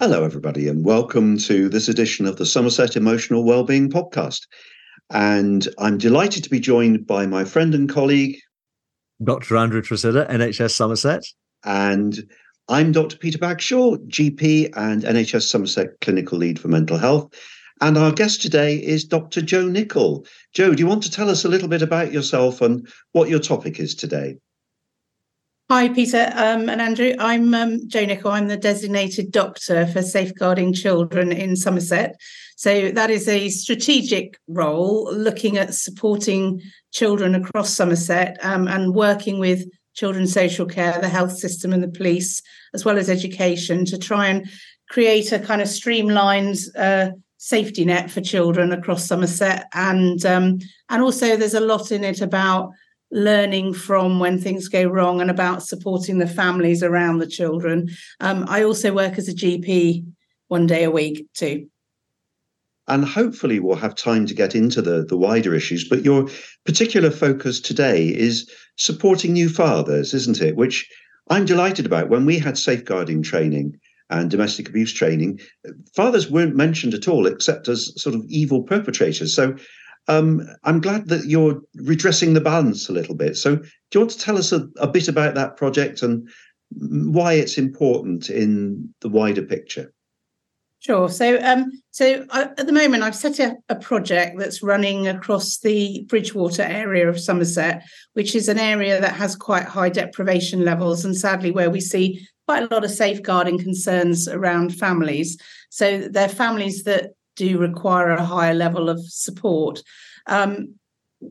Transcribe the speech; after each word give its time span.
Hello, 0.00 0.24
everybody, 0.24 0.66
and 0.66 0.82
welcome 0.82 1.36
to 1.36 1.68
this 1.68 1.86
edition 1.86 2.24
of 2.24 2.36
the 2.36 2.46
Somerset 2.46 2.96
Emotional 2.96 3.44
Wellbeing 3.44 3.90
Podcast. 3.90 4.46
And 5.10 5.68
I'm 5.76 5.98
delighted 5.98 6.42
to 6.42 6.48
be 6.48 6.58
joined 6.58 7.06
by 7.06 7.26
my 7.26 7.44
friend 7.44 7.74
and 7.74 7.86
colleague, 7.86 8.38
Dr. 9.22 9.58
Andrew 9.58 9.82
Tresidder, 9.82 10.26
NHS 10.30 10.70
Somerset. 10.70 11.22
And 11.64 12.18
I'm 12.66 12.92
Dr. 12.92 13.18
Peter 13.18 13.36
Bagshaw, 13.36 13.98
GP 14.08 14.70
and 14.74 15.02
NHS 15.02 15.42
Somerset 15.42 16.00
Clinical 16.00 16.38
Lead 16.38 16.58
for 16.58 16.68
Mental 16.68 16.96
Health. 16.96 17.34
And 17.82 17.98
our 17.98 18.10
guest 18.10 18.40
today 18.40 18.76
is 18.76 19.04
Dr. 19.04 19.42
Jo 19.42 19.66
Nicholl. 19.66 20.26
Jo, 20.54 20.72
do 20.72 20.80
you 20.80 20.86
want 20.86 21.02
to 21.02 21.10
tell 21.10 21.28
us 21.28 21.44
a 21.44 21.48
little 21.50 21.68
bit 21.68 21.82
about 21.82 22.10
yourself 22.10 22.62
and 22.62 22.88
what 23.12 23.28
your 23.28 23.38
topic 23.38 23.78
is 23.78 23.94
today? 23.94 24.38
Hi, 25.70 25.88
Peter 25.88 26.32
um, 26.34 26.68
and 26.68 26.80
Andrew. 26.80 27.14
I'm 27.20 27.54
um, 27.54 27.88
Jo 27.88 28.04
Nicholl. 28.04 28.32
I'm 28.32 28.48
the 28.48 28.56
designated 28.56 29.30
doctor 29.30 29.86
for 29.86 30.02
safeguarding 30.02 30.72
children 30.72 31.30
in 31.30 31.54
Somerset. 31.54 32.20
So, 32.56 32.90
that 32.90 33.08
is 33.08 33.28
a 33.28 33.50
strategic 33.50 34.36
role 34.48 35.08
looking 35.14 35.58
at 35.58 35.72
supporting 35.72 36.60
children 36.90 37.36
across 37.36 37.72
Somerset 37.72 38.36
um, 38.44 38.66
and 38.66 38.96
working 38.96 39.38
with 39.38 39.64
children's 39.94 40.32
social 40.32 40.66
care, 40.66 41.00
the 41.00 41.08
health 41.08 41.38
system, 41.38 41.72
and 41.72 41.84
the 41.84 41.96
police, 41.96 42.42
as 42.74 42.84
well 42.84 42.98
as 42.98 43.08
education, 43.08 43.84
to 43.84 43.96
try 43.96 44.26
and 44.26 44.50
create 44.88 45.30
a 45.30 45.38
kind 45.38 45.62
of 45.62 45.68
streamlined 45.68 46.58
uh, 46.76 47.10
safety 47.36 47.84
net 47.84 48.10
for 48.10 48.20
children 48.20 48.72
across 48.72 49.06
Somerset. 49.06 49.68
And 49.72 50.26
um, 50.26 50.58
and 50.88 51.00
also, 51.00 51.36
there's 51.36 51.54
a 51.54 51.60
lot 51.60 51.92
in 51.92 52.02
it 52.02 52.22
about 52.22 52.72
learning 53.10 53.74
from 53.74 54.20
when 54.20 54.38
things 54.38 54.68
go 54.68 54.84
wrong 54.84 55.20
and 55.20 55.30
about 55.30 55.62
supporting 55.62 56.18
the 56.18 56.26
families 56.26 56.82
around 56.82 57.18
the 57.18 57.26
children. 57.26 57.88
Um, 58.20 58.44
I 58.48 58.62
also 58.62 58.92
work 58.92 59.18
as 59.18 59.28
a 59.28 59.34
GP 59.34 60.04
one 60.48 60.66
day 60.66 60.84
a 60.84 60.90
week 60.90 61.26
too. 61.34 61.68
And 62.88 63.04
hopefully, 63.04 63.60
we'll 63.60 63.76
have 63.76 63.94
time 63.94 64.26
to 64.26 64.34
get 64.34 64.56
into 64.56 64.82
the, 64.82 65.04
the 65.04 65.16
wider 65.16 65.54
issues. 65.54 65.88
But 65.88 66.04
your 66.04 66.28
particular 66.64 67.10
focus 67.12 67.60
today 67.60 68.08
is 68.08 68.50
supporting 68.76 69.32
new 69.32 69.48
fathers, 69.48 70.12
isn't 70.12 70.40
it? 70.40 70.56
Which 70.56 70.90
I'm 71.28 71.44
delighted 71.44 71.86
about. 71.86 72.08
When 72.08 72.26
we 72.26 72.38
had 72.38 72.58
safeguarding 72.58 73.22
training 73.22 73.78
and 74.10 74.28
domestic 74.28 74.68
abuse 74.68 74.92
training, 74.92 75.38
fathers 75.94 76.28
weren't 76.28 76.56
mentioned 76.56 76.94
at 76.94 77.06
all, 77.06 77.28
except 77.28 77.68
as 77.68 77.92
sort 78.00 78.16
of 78.16 78.24
evil 78.28 78.64
perpetrators. 78.64 79.36
So 79.36 79.54
um, 80.08 80.48
I'm 80.64 80.80
glad 80.80 81.08
that 81.08 81.26
you're 81.26 81.60
redressing 81.76 82.34
the 82.34 82.40
balance 82.40 82.88
a 82.88 82.92
little 82.92 83.14
bit. 83.14 83.36
So, 83.36 83.56
do 83.56 83.68
you 83.94 84.00
want 84.00 84.10
to 84.12 84.18
tell 84.18 84.38
us 84.38 84.52
a, 84.52 84.68
a 84.78 84.88
bit 84.88 85.08
about 85.08 85.34
that 85.34 85.56
project 85.56 86.02
and 86.02 86.28
why 86.70 87.34
it's 87.34 87.58
important 87.58 88.30
in 88.30 88.92
the 89.00 89.08
wider 89.08 89.42
picture? 89.42 89.92
Sure. 90.80 91.10
So, 91.10 91.38
um, 91.42 91.70
so 91.90 92.24
I, 92.30 92.44
at 92.44 92.66
the 92.66 92.72
moment, 92.72 93.02
I've 93.02 93.14
set 93.14 93.38
a, 93.38 93.54
a, 93.68 93.76
project 93.76 94.38
that's 94.38 94.62
running 94.62 95.06
across 95.08 95.58
the 95.58 96.06
Bridgwater 96.08 96.62
area 96.62 97.06
of 97.06 97.20
Somerset, 97.20 97.82
which 98.14 98.34
is 98.34 98.48
an 98.48 98.58
area 98.58 98.98
that 98.98 99.14
has 99.14 99.36
quite 99.36 99.64
high 99.64 99.90
deprivation 99.90 100.64
levels, 100.64 101.04
and 101.04 101.14
sadly, 101.14 101.50
where 101.50 101.68
we 101.68 101.82
see 101.82 102.26
quite 102.48 102.62
a 102.62 102.74
lot 102.74 102.82
of 102.82 102.90
safeguarding 102.90 103.58
concerns 103.58 104.26
around 104.26 104.74
families. 104.74 105.36
So, 105.68 106.08
they're 106.08 106.30
families 106.30 106.84
that 106.84 107.10
do 107.40 107.58
require 107.58 108.10
a 108.10 108.24
higher 108.34 108.54
level 108.54 108.88
of 108.88 109.00
support. 109.24 109.82
Um, 110.26 110.74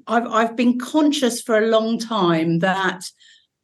I've 0.07 0.27
I've 0.27 0.55
been 0.55 0.77
conscious 0.79 1.41
for 1.41 1.57
a 1.57 1.71
long 1.75 1.99
time 1.99 2.59
that 2.59 3.01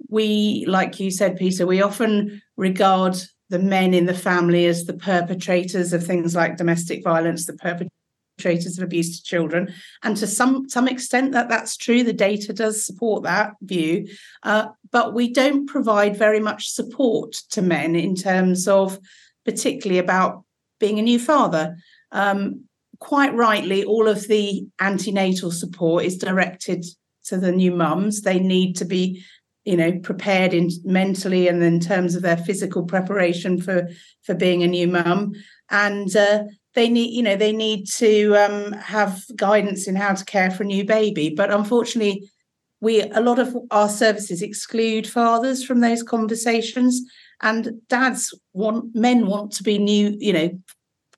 we, 0.10 0.66
like 0.68 1.00
you 1.00 1.12
said, 1.12 1.38
Peter, 1.38 1.66
we 1.66 1.82
often 1.82 2.42
regard 2.58 3.16
the 3.50 3.60
men 3.60 3.94
in 3.94 4.06
the 4.06 4.22
family 4.30 4.66
as 4.66 4.86
the 4.86 4.98
perpetrators 5.12 5.94
of 5.94 6.04
things 6.04 6.36
like 6.36 6.58
domestic 6.58 7.04
violence, 7.04 7.46
the 7.46 7.54
perpetrators 7.54 8.78
of 8.78 8.84
abuse 8.84 9.18
to 9.18 9.24
children, 9.24 9.74
and 10.04 10.18
to 10.18 10.28
some 10.28 10.68
some 10.70 10.88
extent 10.88 11.32
that 11.32 11.50
that's 11.50 11.78
true. 11.78 12.04
The 12.04 12.14
data 12.30 12.54
does 12.54 12.86
support 12.86 13.24
that 13.24 13.54
view, 13.62 14.08
uh, 14.44 14.66
but 14.92 15.14
we 15.14 15.32
don't 15.32 15.68
provide 15.68 16.18
very 16.18 16.40
much 16.40 16.70
support 16.70 17.32
to 17.52 17.62
men 17.62 17.96
in 17.96 18.16
terms 18.16 18.68
of, 18.68 19.00
particularly 19.46 20.00
about 20.00 20.44
being 20.80 21.00
a 21.00 21.10
new 21.12 21.20
father. 21.20 21.78
Um, 22.16 22.64
quite 23.00 23.34
rightly, 23.34 23.84
all 23.84 24.08
of 24.08 24.28
the 24.28 24.66
antenatal 24.80 25.52
support 25.52 26.06
is 26.06 26.18
directed 26.18 26.86
to 27.26 27.38
the 27.38 27.52
new 27.52 27.72
mums. 27.72 28.22
They 28.22 28.40
need 28.40 28.78
to 28.78 28.86
be, 28.86 29.24
you 29.66 29.76
know, 29.76 30.00
prepared 30.00 30.54
in 30.54 30.70
mentally 30.86 31.48
and 31.48 31.62
in 31.62 31.80
terms 31.80 32.16
of 32.16 32.22
their 32.22 32.38
physical 32.38 32.84
preparation 32.84 33.62
for 33.62 33.90
for 34.24 34.34
being 34.34 34.64
a 34.64 34.68
new 34.68 34.88
mum. 34.88 35.34
And 35.70 36.16
uh, 36.16 36.44
they 36.74 36.90
need, 36.90 37.14
you 37.14 37.22
know, 37.22 37.36
they 37.36 37.52
need 37.52 37.88
to 37.98 38.36
um, 38.36 38.72
have 38.74 39.22
guidance 39.36 39.88
in 39.88 39.96
how 39.96 40.14
to 40.14 40.26
care 40.26 40.52
for 40.52 40.64
a 40.64 40.68
new 40.68 40.86
baby. 40.86 41.34
But 41.36 41.52
unfortunately, 41.52 42.32
we 42.80 43.02
a 43.02 43.20
lot 43.20 43.40
of 43.40 43.56
our 43.72 43.90
services 43.90 44.42
exclude 44.42 45.08
fathers 45.08 45.66
from 45.66 45.82
those 45.82 46.04
conversations 46.04 47.02
and 47.42 47.74
dads 47.90 48.34
want 48.54 48.96
men 48.96 49.28
want 49.28 49.52
to 49.52 49.64
be 49.64 49.78
new 49.78 50.16
you 50.20 50.34
know 50.34 50.50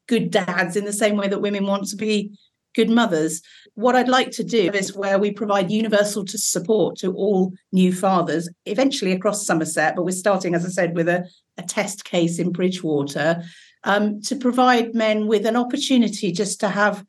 good 0.07 0.31
dads 0.31 0.75
in 0.75 0.85
the 0.85 0.93
same 0.93 1.17
way 1.17 1.27
that 1.27 1.41
women 1.41 1.65
want 1.65 1.87
to 1.87 1.95
be 1.95 2.37
good 2.75 2.89
mothers. 2.89 3.41
What 3.73 3.95
I'd 3.95 4.07
like 4.07 4.31
to 4.31 4.43
do 4.43 4.71
is 4.71 4.95
where 4.95 5.17
we 5.17 5.31
provide 5.31 5.71
universal 5.71 6.23
to 6.25 6.37
support 6.37 6.97
to 6.97 7.13
all 7.13 7.53
new 7.71 7.91
fathers, 7.91 8.49
eventually 8.65 9.11
across 9.11 9.45
Somerset, 9.45 9.95
but 9.95 10.05
we're 10.05 10.11
starting, 10.11 10.53
as 10.53 10.65
I 10.65 10.69
said, 10.69 10.95
with 10.95 11.09
a, 11.09 11.27
a 11.57 11.63
test 11.63 12.05
case 12.05 12.39
in 12.39 12.51
Bridgwater 12.51 13.43
um, 13.83 14.21
to 14.21 14.35
provide 14.35 14.93
men 14.93 15.27
with 15.27 15.45
an 15.45 15.55
opportunity 15.55 16.31
just 16.31 16.59
to 16.59 16.69
have 16.69 17.03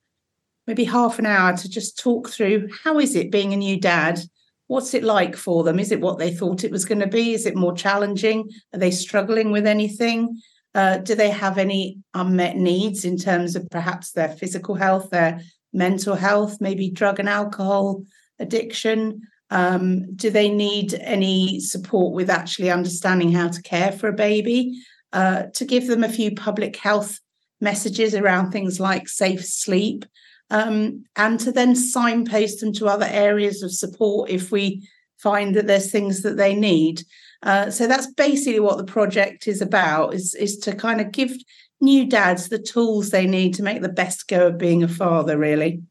maybe 0.67 0.85
half 0.85 1.19
an 1.19 1.27
hour 1.27 1.57
to 1.57 1.69
just 1.69 1.99
talk 1.99 2.29
through 2.29 2.69
how 2.85 2.99
is 2.99 3.15
it 3.15 3.33
being 3.33 3.53
a 3.53 3.57
new 3.57 3.79
dad? 3.79 4.21
What's 4.69 4.93
it 4.93 5.03
like 5.03 5.35
for 5.35 5.65
them? 5.65 5.79
Is 5.79 5.93
it 5.93 6.01
what 6.01 6.19
they 6.19 6.33
thought 6.33 6.65
it 6.65 6.71
was 6.71 6.85
going 6.85 7.01
to 7.01 7.07
be? 7.07 7.33
Is 7.33 7.47
it 7.47 7.57
more 7.57 7.75
challenging? 7.75 8.51
Are 8.73 8.79
they 8.79 8.91
struggling 8.91 9.51
with 9.51 9.67
anything? 9.67 10.41
Uh, 10.79 10.99
do 10.99 11.17
they 11.17 11.31
have 11.31 11.59
any 11.59 11.99
unmet 12.15 12.57
needs 12.57 13.05
in 13.05 13.17
terms 13.17 13.57
of 13.57 13.69
perhaps 13.69 14.13
their 14.13 14.29
physical 14.29 14.77
health, 14.77 15.11
their 15.11 15.41
mental 15.73 16.15
health, 16.15 16.61
maybe 16.61 16.89
drug 16.89 17.19
and 17.19 17.29
alcohol 17.29 18.05
addiction? 18.39 19.21
Um, 19.51 20.15
do 20.15 20.31
they 20.31 20.49
need 20.49 20.95
any 20.95 21.59
support 21.59 22.15
with 22.15 22.31
actually 22.31 22.71
understanding 22.71 23.33
how 23.33 23.49
to 23.49 23.61
care 23.63 23.91
for 23.91 24.09
a 24.09 24.13
baby? 24.29 24.81
Uh, 25.13 25.47
to 25.55 25.65
give 25.65 25.89
them 25.89 26.05
a 26.05 26.17
few 26.19 26.33
public 26.33 26.77
health 26.77 27.19
messages 27.61 28.15
around 28.15 28.53
things 28.53 28.79
like 28.79 29.09
safe 29.09 29.45
sleep, 29.45 30.05
um, 30.51 31.03
and 31.17 31.41
to 31.41 31.51
then 31.51 31.75
signpost 31.75 32.61
them 32.61 32.73
to 32.75 32.87
other 32.87 33.09
areas 33.11 33.65
of 33.65 33.73
support 33.73 34.31
if 34.31 34.53
we 34.53 34.89
find 35.17 35.57
that 35.57 35.67
there's 35.67 35.91
things 35.91 36.23
that 36.23 36.37
they 36.37 36.55
need. 36.55 37.03
Uh, 37.43 37.71
so 37.71 37.87
that's 37.87 38.13
basically 38.15 38.61
what 38.61 38.79
the 38.79 38.85
project 38.85 39.47
is 39.47 39.61
about: 39.61 40.15
is 40.15 40.35
is 40.35 40.57
to 40.59 40.75
kind 40.75 41.01
of 41.01 41.13
give 41.13 41.33
new 41.81 42.07
dads 42.07 42.49
the 42.49 42.59
tools 42.59 43.11
they 43.11 43.27
need 43.27 43.55
to 43.55 43.63
make 43.63 43.83
the 43.83 43.89
best 43.89 44.29
go 44.29 44.49
of 44.49 44.59
being 44.59 44.83
a 44.83 44.89
father. 44.89 45.39
Really. 45.39 45.83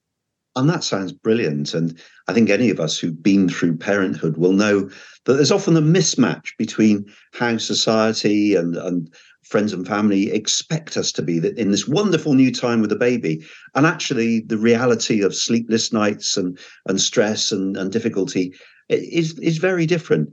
And 0.57 0.67
that 0.71 0.83
sounds 0.83 1.11
brilliant. 1.11 1.75
And 1.75 1.97
I 2.27 2.33
think 2.33 2.49
any 2.49 2.71
of 2.71 2.79
us 2.79 2.97
who've 2.97 3.21
been 3.21 3.47
through 3.47 3.77
parenthood 3.77 4.37
will 4.37 4.53
know 4.53 4.89
that 5.25 5.33
there's 5.33 5.51
often 5.51 5.77
a 5.77 5.81
mismatch 5.81 6.57
between 6.57 7.05
how 7.33 7.57
society 7.57 8.55
and, 8.55 8.75
and 8.75 9.13
friends 9.43 9.71
and 9.71 9.87
family 9.87 10.31
expect 10.31 10.97
us 10.97 11.11
to 11.11 11.21
be 11.21 11.37
in 11.37 11.69
this 11.69 11.87
wonderful 11.87 12.33
new 12.33 12.51
time 12.51 12.81
with 12.81 12.91
a 12.91 12.97
baby 12.97 13.45
and 13.75 13.85
actually 13.85 14.41
the 14.41 14.57
reality 14.57 15.21
of 15.21 15.35
sleepless 15.35 15.93
nights 15.93 16.35
and, 16.35 16.57
and 16.87 16.99
stress 16.99 17.51
and, 17.51 17.77
and 17.77 17.91
difficulty 17.91 18.51
is, 18.89 19.37
is 19.39 19.59
very 19.59 19.85
different. 19.85 20.27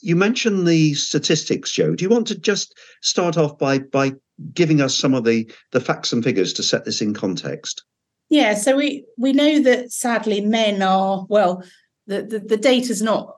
You 0.00 0.16
mentioned 0.16 0.66
the 0.66 0.94
statistics, 0.94 1.72
Jo. 1.72 1.94
Do 1.94 2.04
you 2.04 2.08
want 2.08 2.26
to 2.28 2.38
just 2.38 2.78
start 3.02 3.36
off 3.36 3.58
by 3.58 3.78
by 3.78 4.14
giving 4.54 4.80
us 4.80 4.94
some 4.94 5.14
of 5.14 5.24
the 5.24 5.50
the 5.72 5.80
facts 5.80 6.12
and 6.12 6.22
figures 6.22 6.52
to 6.54 6.62
set 6.62 6.84
this 6.84 7.00
in 7.02 7.14
context? 7.14 7.84
Yeah, 8.28 8.54
so 8.54 8.76
we 8.76 9.04
we 9.16 9.32
know 9.32 9.60
that 9.60 9.92
sadly 9.92 10.40
men 10.40 10.82
are 10.82 11.26
well, 11.28 11.64
the 12.06 12.22
the, 12.22 12.38
the 12.38 12.56
data's 12.56 13.02
not 13.02 13.36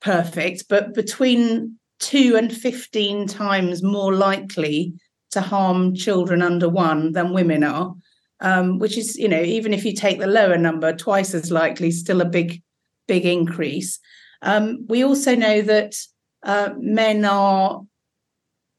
perfect, 0.00 0.64
but 0.68 0.94
between 0.94 1.78
two 2.00 2.36
and 2.36 2.52
fifteen 2.52 3.26
times 3.26 3.82
more 3.82 4.14
likely 4.14 4.92
to 5.30 5.40
harm 5.40 5.94
children 5.94 6.42
under 6.42 6.68
one 6.68 7.12
than 7.12 7.32
women 7.32 7.64
are. 7.64 7.94
Um, 8.40 8.78
which 8.78 8.98
is, 8.98 9.16
you 9.16 9.28
know, 9.28 9.40
even 9.40 9.72
if 9.72 9.84
you 9.84 9.94
take 9.94 10.18
the 10.18 10.26
lower 10.26 10.58
number, 10.58 10.92
twice 10.92 11.32
as 11.32 11.50
likely, 11.50 11.90
still 11.90 12.20
a 12.20 12.26
big, 12.26 12.62
big 13.06 13.24
increase. 13.24 13.98
Um, 14.44 14.84
we 14.88 15.02
also 15.02 15.34
know 15.34 15.62
that 15.62 15.96
uh, 16.44 16.70
men 16.78 17.24
are 17.24 17.82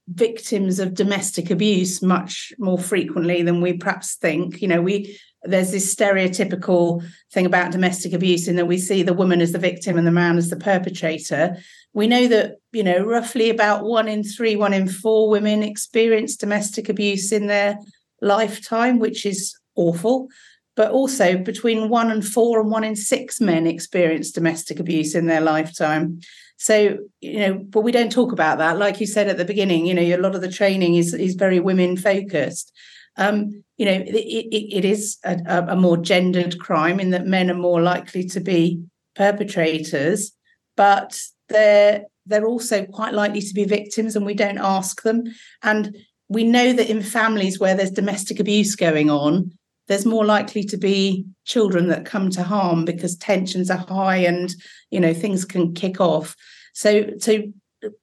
victims 0.08 0.80
of 0.80 0.94
domestic 0.94 1.50
abuse 1.50 2.02
much 2.02 2.54
more 2.60 2.78
frequently 2.78 3.42
than 3.42 3.60
we 3.60 3.74
perhaps 3.74 4.16
think. 4.16 4.62
You 4.62 4.68
know, 4.68 4.82
we 4.82 5.20
there's 5.44 5.72
this 5.72 5.94
stereotypical 5.94 7.04
thing 7.32 7.46
about 7.46 7.72
domestic 7.72 8.14
abuse 8.14 8.48
in 8.48 8.56
that 8.56 8.68
we 8.68 8.78
see 8.78 9.04
the 9.04 9.14
woman 9.14 9.42
as 9.42 9.52
the 9.52 9.60
victim 9.60 9.98
and 9.98 10.08
the 10.08 10.12
man 10.12 10.38
as 10.38 10.50
the 10.50 10.56
perpetrator. 10.56 11.58
We 11.94 12.08
know 12.08 12.28
that, 12.28 12.56
you 12.72 12.84
know, 12.84 13.00
roughly 13.00 13.50
about 13.50 13.84
one 13.84 14.08
in 14.08 14.24
three, 14.24 14.56
one 14.56 14.74
in 14.74 14.88
four 14.88 15.30
women 15.30 15.62
experience 15.62 16.36
domestic 16.36 16.90
abuse 16.90 17.32
in 17.32 17.48
their 17.48 17.78
lifetime, 18.22 19.00
which 19.00 19.26
is 19.26 19.56
awful. 19.76 20.30
But 20.76 20.92
also 20.92 21.38
between 21.38 21.90
one 21.90 22.12
and 22.12 22.26
four 22.26 22.60
and 22.60 22.70
one 22.70 22.84
in 22.84 22.96
six 22.96 23.40
men 23.40 23.66
experience 23.66 24.32
domestic 24.32 24.80
abuse 24.80 25.16
in 25.16 25.26
their 25.28 25.42
lifetime. 25.42 26.20
So, 26.58 26.98
you 27.22 27.40
know, 27.40 27.54
but 27.70 27.82
we 27.82 27.92
don't 27.92 28.12
talk 28.12 28.32
about 28.32 28.58
that. 28.58 28.78
Like 28.78 29.00
you 29.00 29.08
said 29.08 29.28
at 29.28 29.38
the 29.38 29.46
beginning, 29.46 29.86
you 29.86 29.94
know, 29.94 30.02
a 30.02 30.18
lot 30.18 30.36
of 30.36 30.42
the 30.42 30.52
training 30.52 30.96
is 30.96 31.14
is 31.14 31.36
very 31.36 31.60
women 31.60 31.98
focused. 31.98 32.72
Um, 33.18 33.64
you 33.78 33.86
know, 33.86 33.94
it, 33.94 34.16
it, 34.16 34.78
it 34.78 34.86
is 34.86 35.18
a, 35.24 35.66
a 35.70 35.76
more 35.76 35.98
gendered 35.98 36.60
crime 36.60 37.00
in 37.00 37.12
that 37.12 37.26
men 37.26 37.50
are 37.50 37.56
more 37.56 37.82
likely 37.82 38.26
to 38.26 38.40
be 38.40 38.82
perpetrators, 39.16 40.32
but 40.76 41.20
they're 41.50 42.04
they're 42.26 42.48
also 42.48 42.86
quite 42.86 43.14
likely 43.14 43.42
to 43.42 43.54
be 43.54 43.66
victims, 43.66 44.16
and 44.16 44.26
we 44.26 44.34
don't 44.34 44.58
ask 44.58 45.04
them. 45.04 45.24
And 45.62 45.96
we 46.28 46.44
know 46.44 46.74
that 46.74 46.90
in 46.90 47.02
families 47.04 47.60
where 47.60 47.76
there's 47.76 47.92
domestic 47.92 48.40
abuse 48.40 48.76
going 48.76 49.10
on, 49.10 49.52
there's 49.88 50.06
more 50.06 50.26
likely 50.26 50.64
to 50.64 50.78
be 50.78 51.26
children 51.46 51.88
that 51.90 52.06
come 52.06 52.30
to 52.32 52.44
harm 52.44 52.86
because 52.86 53.16
tensions 53.16 53.70
are 53.70 53.78
high 53.78 54.18
and 54.18 54.56
you 54.92 55.00
know 55.00 55.14
things 55.14 55.46
can 55.46 55.74
kick 55.74 56.02
off. 56.02 56.36
So 56.74 57.12
so 57.20 57.44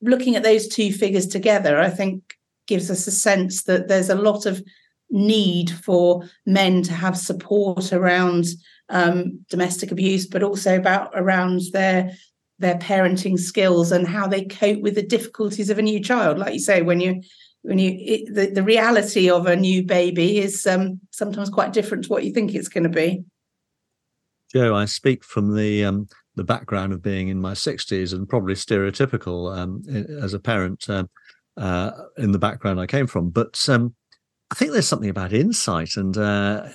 looking 0.00 0.37
at 0.37 0.43
those 0.43 0.69
two 0.69 0.93
figures 0.93 1.26
together 1.26 1.81
i 1.81 1.90
think 1.90 2.34
gives 2.69 2.90
us 2.90 3.06
a 3.06 3.11
sense 3.11 3.64
that 3.64 3.88
there's 3.88 4.11
a 4.11 4.14
lot 4.14 4.46
of 4.46 4.62
need 5.11 5.70
for 5.70 6.23
men 6.46 6.82
to 6.82 6.93
have 6.93 7.19
support 7.19 7.93
around 7.93 8.46
um, 8.88 9.44
domestic 9.50 9.90
abuse 9.90 10.26
but 10.26 10.43
also 10.43 10.76
about 10.76 11.11
around 11.14 11.61
their 11.73 12.12
their 12.58 12.76
parenting 12.76 13.38
skills 13.38 13.93
and 13.93 14.06
how 14.06 14.26
they 14.26 14.44
cope 14.44 14.81
with 14.81 14.94
the 14.94 15.02
difficulties 15.02 15.69
of 15.69 15.78
a 15.78 15.82
new 15.82 16.00
child. 16.00 16.38
Like 16.38 16.55
you 16.55 16.61
say 16.61 16.81
when 16.81 17.00
you 17.00 17.20
when 17.62 17.79
you 17.79 17.97
it, 17.99 18.35
the, 18.35 18.47
the 18.47 18.62
reality 18.62 19.31
of 19.31 19.47
a 19.47 19.56
new 19.56 19.85
baby 19.85 20.38
is 20.38 20.67
um, 20.67 21.00
sometimes 21.11 21.49
quite 21.49 21.73
different 21.73 22.05
to 22.05 22.11
what 22.11 22.25
you 22.25 22.32
think 22.32 22.55
it's 22.55 22.69
going 22.69 22.85
to 22.85 22.91
be. 22.91 23.25
Jo 24.53 24.75
i 24.75 24.85
speak 24.85 25.25
from 25.25 25.56
the 25.56 25.85
um, 25.85 26.09
the 26.35 26.44
background 26.44 26.93
of 26.93 27.03
being 27.03 27.29
in 27.29 27.41
my 27.41 27.53
60s 27.53 28.12
and 28.12 28.29
probably 28.29 28.55
stereotypical 28.55 29.56
um, 29.56 29.82
as 30.23 30.35
a 30.35 30.38
parent 30.38 30.88
uh, 30.88 31.05
uh, 31.56 31.91
in 32.19 32.32
the 32.32 32.38
background 32.38 32.81
i 32.81 32.87
came 32.87 33.06
from. 33.06 33.31
But 33.31 33.64
um, 33.69 33.94
i 34.50 34.55
think 34.55 34.73
there's 34.73 34.88
something 34.88 35.11
about 35.11 35.32
insight 35.32 35.97
and 35.97 36.17
uh, 36.19 36.69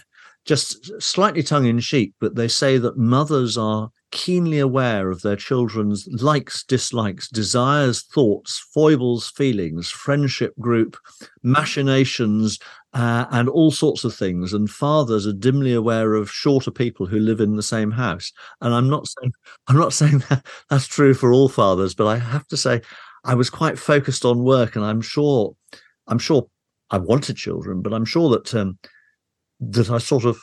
just 0.46 1.02
slightly 1.02 1.44
tongue 1.44 1.66
in 1.66 1.80
cheek 1.80 2.14
but 2.20 2.36
they 2.36 2.48
say 2.48 2.78
that 2.78 2.98
mothers 2.98 3.58
are 3.58 3.92
keenly 4.12 4.60
aware 4.60 5.10
of 5.12 5.22
their 5.22 5.36
children's 5.36 6.08
likes, 6.22 6.64
dislikes, 6.64 7.28
desires, 7.30 8.04
thoughts, 8.04 8.66
foibles, 8.74 9.30
feelings, 9.30 9.90
friendship 9.90 10.54
group, 10.60 10.98
machinations, 11.44 12.60
uh, 12.94 13.26
and 13.32 13.50
all 13.50 13.72
sorts 13.72 14.04
of 14.04 14.16
things. 14.16 14.54
And 14.54 14.70
fathers 14.70 15.28
are 15.28 15.34
dimly 15.34 15.74
aware 15.74 16.14
of 16.14 16.32
shorter 16.32 16.72
people 16.72 17.06
who 17.06 17.20
live 17.20 17.42
in 17.42 17.56
the 17.56 17.64
same 17.64 17.92
house. 17.92 18.32
And 18.62 18.74
I'm 18.74 18.90
not 18.90 19.08
saying 19.08 19.34
I'm 19.68 19.78
not 19.78 19.94
saying 19.94 20.20
that 20.30 20.46
that's 20.70 20.88
true 20.88 21.14
for 21.14 21.34
all 21.34 21.50
fathers, 21.50 21.94
but 21.94 22.08
I 22.08 22.18
have 22.18 22.48
to 22.48 22.58
say 22.58 22.82
I 23.24 23.36
was 23.36 23.50
quite 23.50 23.78
focused 23.78 24.26
on 24.26 24.44
work, 24.44 24.76
and 24.76 24.86
I'm 24.86 25.02
sure 25.02 25.56
I'm 26.08 26.20
sure 26.20 26.48
I 26.90 26.98
wanted 26.98 27.36
children, 27.36 27.82
but 27.82 27.94
I'm 27.94 28.06
sure 28.06 28.30
that 28.30 28.56
um, 28.56 28.80
that 29.60 29.90
I 29.90 29.98
sort 29.98 30.26
of 30.26 30.40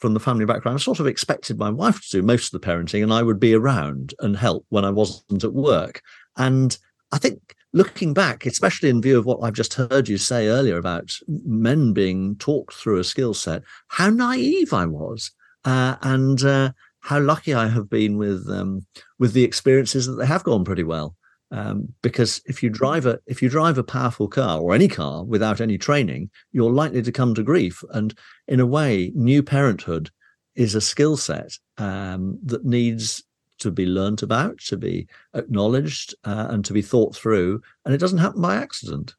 from 0.00 0.14
the 0.14 0.20
family 0.20 0.44
background, 0.44 0.76
I 0.76 0.80
sort 0.80 1.00
of 1.00 1.06
expected 1.06 1.58
my 1.58 1.70
wife 1.70 2.00
to 2.02 2.18
do 2.18 2.22
most 2.22 2.52
of 2.52 2.60
the 2.60 2.66
parenting 2.66 3.02
and 3.02 3.12
I 3.12 3.22
would 3.22 3.40
be 3.40 3.54
around 3.54 4.14
and 4.20 4.36
help 4.36 4.64
when 4.68 4.84
I 4.84 4.90
wasn't 4.90 5.44
at 5.44 5.52
work. 5.52 6.02
And 6.36 6.76
I 7.12 7.18
think 7.18 7.54
looking 7.72 8.12
back, 8.14 8.46
especially 8.46 8.90
in 8.90 9.02
view 9.02 9.18
of 9.18 9.26
what 9.26 9.40
I've 9.42 9.54
just 9.54 9.74
heard 9.74 10.08
you 10.08 10.18
say 10.18 10.48
earlier 10.48 10.76
about 10.76 11.16
men 11.26 11.92
being 11.92 12.36
talked 12.36 12.74
through 12.74 12.98
a 12.98 13.04
skill 13.04 13.34
set, 13.34 13.62
how 13.88 14.10
naive 14.10 14.72
I 14.72 14.86
was. 14.86 15.30
Uh, 15.64 15.96
and 16.02 16.44
uh, 16.44 16.70
how 17.06 17.20
lucky 17.20 17.54
I 17.54 17.68
have 17.68 17.88
been 17.88 18.18
with 18.18 18.48
um, 18.50 18.84
with 19.18 19.32
the 19.32 19.44
experiences 19.44 20.06
that 20.06 20.14
they 20.14 20.26
have 20.26 20.44
gone 20.44 20.64
pretty 20.64 20.82
well. 20.82 21.16
Um, 21.52 21.92
because 22.02 22.42
if 22.46 22.62
you 22.62 22.70
drive 22.70 23.06
a 23.06 23.20
if 23.26 23.40
you 23.40 23.48
drive 23.48 23.78
a 23.78 23.84
powerful 23.84 24.26
car 24.26 24.60
or 24.60 24.74
any 24.74 24.88
car 24.88 25.24
without 25.24 25.60
any 25.60 25.78
training, 25.78 26.30
you're 26.52 26.72
likely 26.72 27.02
to 27.02 27.12
come 27.12 27.34
to 27.34 27.42
grief. 27.42 27.84
And 27.90 28.16
in 28.48 28.58
a 28.58 28.66
way, 28.66 29.12
new 29.14 29.42
parenthood 29.42 30.10
is 30.56 30.74
a 30.74 30.80
skill 30.80 31.16
set 31.16 31.52
um, 31.78 32.38
that 32.44 32.64
needs 32.64 33.22
to 33.58 33.70
be 33.70 33.86
learnt 33.86 34.22
about, 34.22 34.58
to 34.58 34.76
be 34.76 35.06
acknowledged, 35.34 36.14
uh, 36.24 36.48
and 36.50 36.64
to 36.64 36.72
be 36.72 36.82
thought 36.82 37.14
through. 37.14 37.62
And 37.84 37.94
it 37.94 37.98
doesn't 37.98 38.18
happen 38.18 38.42
by 38.42 38.56
accident. 38.56 39.14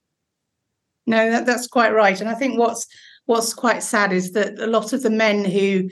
No, 1.05 1.31
that, 1.31 1.45
that's 1.45 1.67
quite 1.67 1.93
right. 1.93 2.19
And 2.19 2.29
I 2.29 2.33
think 2.33 2.59
what's 2.59 2.85
what's 3.25 3.53
quite 3.53 3.83
sad 3.83 4.11
is 4.11 4.33
that 4.33 4.59
a 4.59 4.67
lot 4.67 4.93
of 4.93 5.01
the 5.01 5.09
men 5.09 5.45
who 5.45 5.89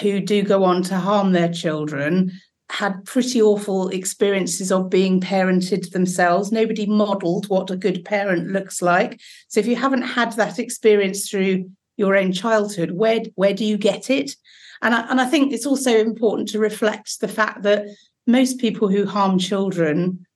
who 0.00 0.20
do 0.20 0.42
go 0.42 0.64
on 0.64 0.82
to 0.84 0.98
harm 0.98 1.32
their 1.32 1.52
children 1.52 2.32
had 2.70 3.04
pretty 3.04 3.40
awful 3.40 3.88
experiences 3.88 4.72
of 4.72 4.90
being 4.90 5.20
parented 5.20 5.90
themselves. 5.90 6.50
Nobody 6.50 6.86
modeled 6.86 7.48
what 7.48 7.70
a 7.70 7.76
good 7.76 8.04
parent 8.04 8.48
looks 8.48 8.80
like. 8.80 9.20
So 9.48 9.60
if 9.60 9.66
you 9.66 9.76
haven't 9.76 10.02
had 10.02 10.32
that 10.32 10.58
experience 10.58 11.28
through 11.28 11.70
your 11.96 12.16
own 12.16 12.32
childhood, 12.32 12.92
where 12.92 13.20
where 13.34 13.54
do 13.54 13.64
you 13.64 13.76
get 13.76 14.10
it? 14.10 14.34
And 14.82 14.94
I, 14.94 15.08
and 15.10 15.20
I 15.20 15.26
think 15.26 15.52
it's 15.52 15.66
also 15.66 15.96
important 15.96 16.48
to 16.50 16.58
reflect 16.58 17.20
the 17.20 17.28
fact 17.28 17.62
that 17.62 17.86
most 18.26 18.58
people 18.58 18.88
who 18.88 19.06
harm 19.06 19.38
children 19.38 20.26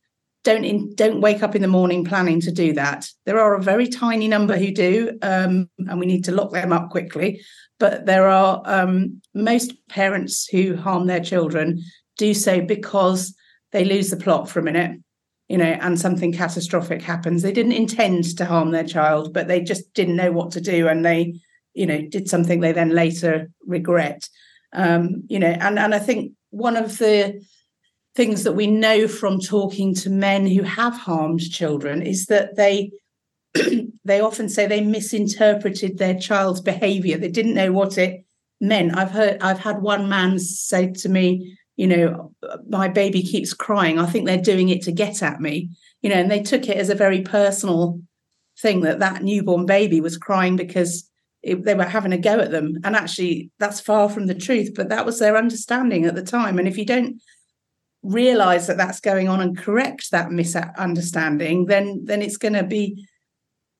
don't 0.44 0.64
in, 0.64 0.94
don't 0.94 1.20
wake 1.20 1.42
up 1.42 1.54
in 1.54 1.62
the 1.62 1.68
morning 1.68 2.04
planning 2.04 2.40
to 2.40 2.52
do 2.52 2.72
that. 2.74 3.08
There 3.26 3.40
are 3.40 3.54
a 3.54 3.62
very 3.62 3.88
tiny 3.88 4.28
number 4.28 4.56
who 4.56 4.70
do, 4.70 5.18
um, 5.22 5.68
and 5.78 5.98
we 5.98 6.06
need 6.06 6.24
to 6.24 6.32
lock 6.32 6.52
them 6.52 6.72
up 6.72 6.90
quickly. 6.90 7.40
But 7.78 8.06
there 8.06 8.28
are 8.28 8.62
um, 8.64 9.20
most 9.34 9.74
parents 9.88 10.46
who 10.46 10.76
harm 10.76 11.06
their 11.06 11.20
children 11.20 11.82
do 12.18 12.34
so 12.34 12.60
because 12.60 13.34
they 13.72 13.84
lose 13.84 14.10
the 14.10 14.16
plot 14.16 14.50
for 14.50 14.60
a 14.60 14.62
minute, 14.62 15.00
you 15.48 15.56
know, 15.56 15.78
and 15.80 15.98
something 15.98 16.32
catastrophic 16.32 17.00
happens. 17.00 17.42
They 17.42 17.52
didn't 17.52 17.72
intend 17.72 18.36
to 18.36 18.44
harm 18.44 18.70
their 18.70 18.84
child, 18.84 19.32
but 19.32 19.48
they 19.48 19.62
just 19.62 19.94
didn't 19.94 20.16
know 20.16 20.32
what 20.32 20.50
to 20.52 20.60
do, 20.60 20.88
and 20.88 21.04
they, 21.04 21.40
you 21.72 21.86
know, 21.86 22.02
did 22.02 22.28
something 22.28 22.60
they 22.60 22.72
then 22.72 22.90
later 22.90 23.50
regret. 23.66 24.28
Um, 24.74 25.22
you 25.28 25.38
know, 25.38 25.56
and 25.60 25.78
and 25.78 25.94
I 25.94 25.98
think 25.98 26.32
one 26.50 26.76
of 26.76 26.98
the 26.98 27.42
things 28.14 28.42
that 28.44 28.52
we 28.52 28.66
know 28.66 29.06
from 29.06 29.38
talking 29.38 29.94
to 29.94 30.10
men 30.10 30.46
who 30.46 30.62
have 30.62 30.94
harmed 30.94 31.40
children 31.50 32.02
is 32.02 32.26
that 32.26 32.56
they 32.56 32.90
they 34.04 34.20
often 34.20 34.48
say 34.48 34.66
they 34.66 34.80
misinterpreted 34.80 35.98
their 35.98 36.18
child's 36.18 36.60
behavior 36.60 37.16
they 37.16 37.28
didn't 37.28 37.54
know 37.54 37.70
what 37.70 37.96
it 37.96 38.24
meant 38.60 38.96
i've 38.96 39.12
heard 39.12 39.40
i've 39.40 39.60
had 39.60 39.80
one 39.80 40.08
man 40.08 40.36
say 40.38 40.90
to 40.90 41.08
me 41.08 41.56
you 41.78 41.86
know, 41.86 42.34
my 42.68 42.88
baby 42.88 43.22
keeps 43.22 43.54
crying. 43.54 44.00
I 44.00 44.06
think 44.06 44.26
they're 44.26 44.36
doing 44.36 44.68
it 44.68 44.82
to 44.82 44.92
get 44.92 45.22
at 45.22 45.40
me, 45.40 45.70
you 46.02 46.10
know, 46.10 46.16
and 46.16 46.28
they 46.28 46.42
took 46.42 46.68
it 46.68 46.76
as 46.76 46.90
a 46.90 46.94
very 46.96 47.22
personal 47.22 48.00
thing 48.60 48.80
that 48.80 48.98
that 48.98 49.22
newborn 49.22 49.64
baby 49.64 50.00
was 50.00 50.18
crying 50.18 50.56
because 50.56 51.08
it, 51.40 51.64
they 51.64 51.76
were 51.76 51.84
having 51.84 52.12
a 52.12 52.18
go 52.18 52.40
at 52.40 52.50
them. 52.50 52.78
And 52.82 52.96
actually, 52.96 53.52
that's 53.60 53.78
far 53.78 54.08
from 54.08 54.26
the 54.26 54.34
truth, 54.34 54.72
but 54.74 54.88
that 54.88 55.06
was 55.06 55.20
their 55.20 55.36
understanding 55.36 56.04
at 56.04 56.16
the 56.16 56.22
time. 56.24 56.58
And 56.58 56.66
if 56.66 56.76
you 56.76 56.84
don't 56.84 57.22
realize 58.02 58.66
that 58.66 58.76
that's 58.76 58.98
going 58.98 59.28
on 59.28 59.40
and 59.40 59.56
correct 59.56 60.10
that 60.10 60.32
misunderstanding, 60.32 61.66
then 61.66 62.00
then 62.04 62.22
it's 62.22 62.38
going 62.38 62.54
to 62.54 62.64
be 62.64 63.06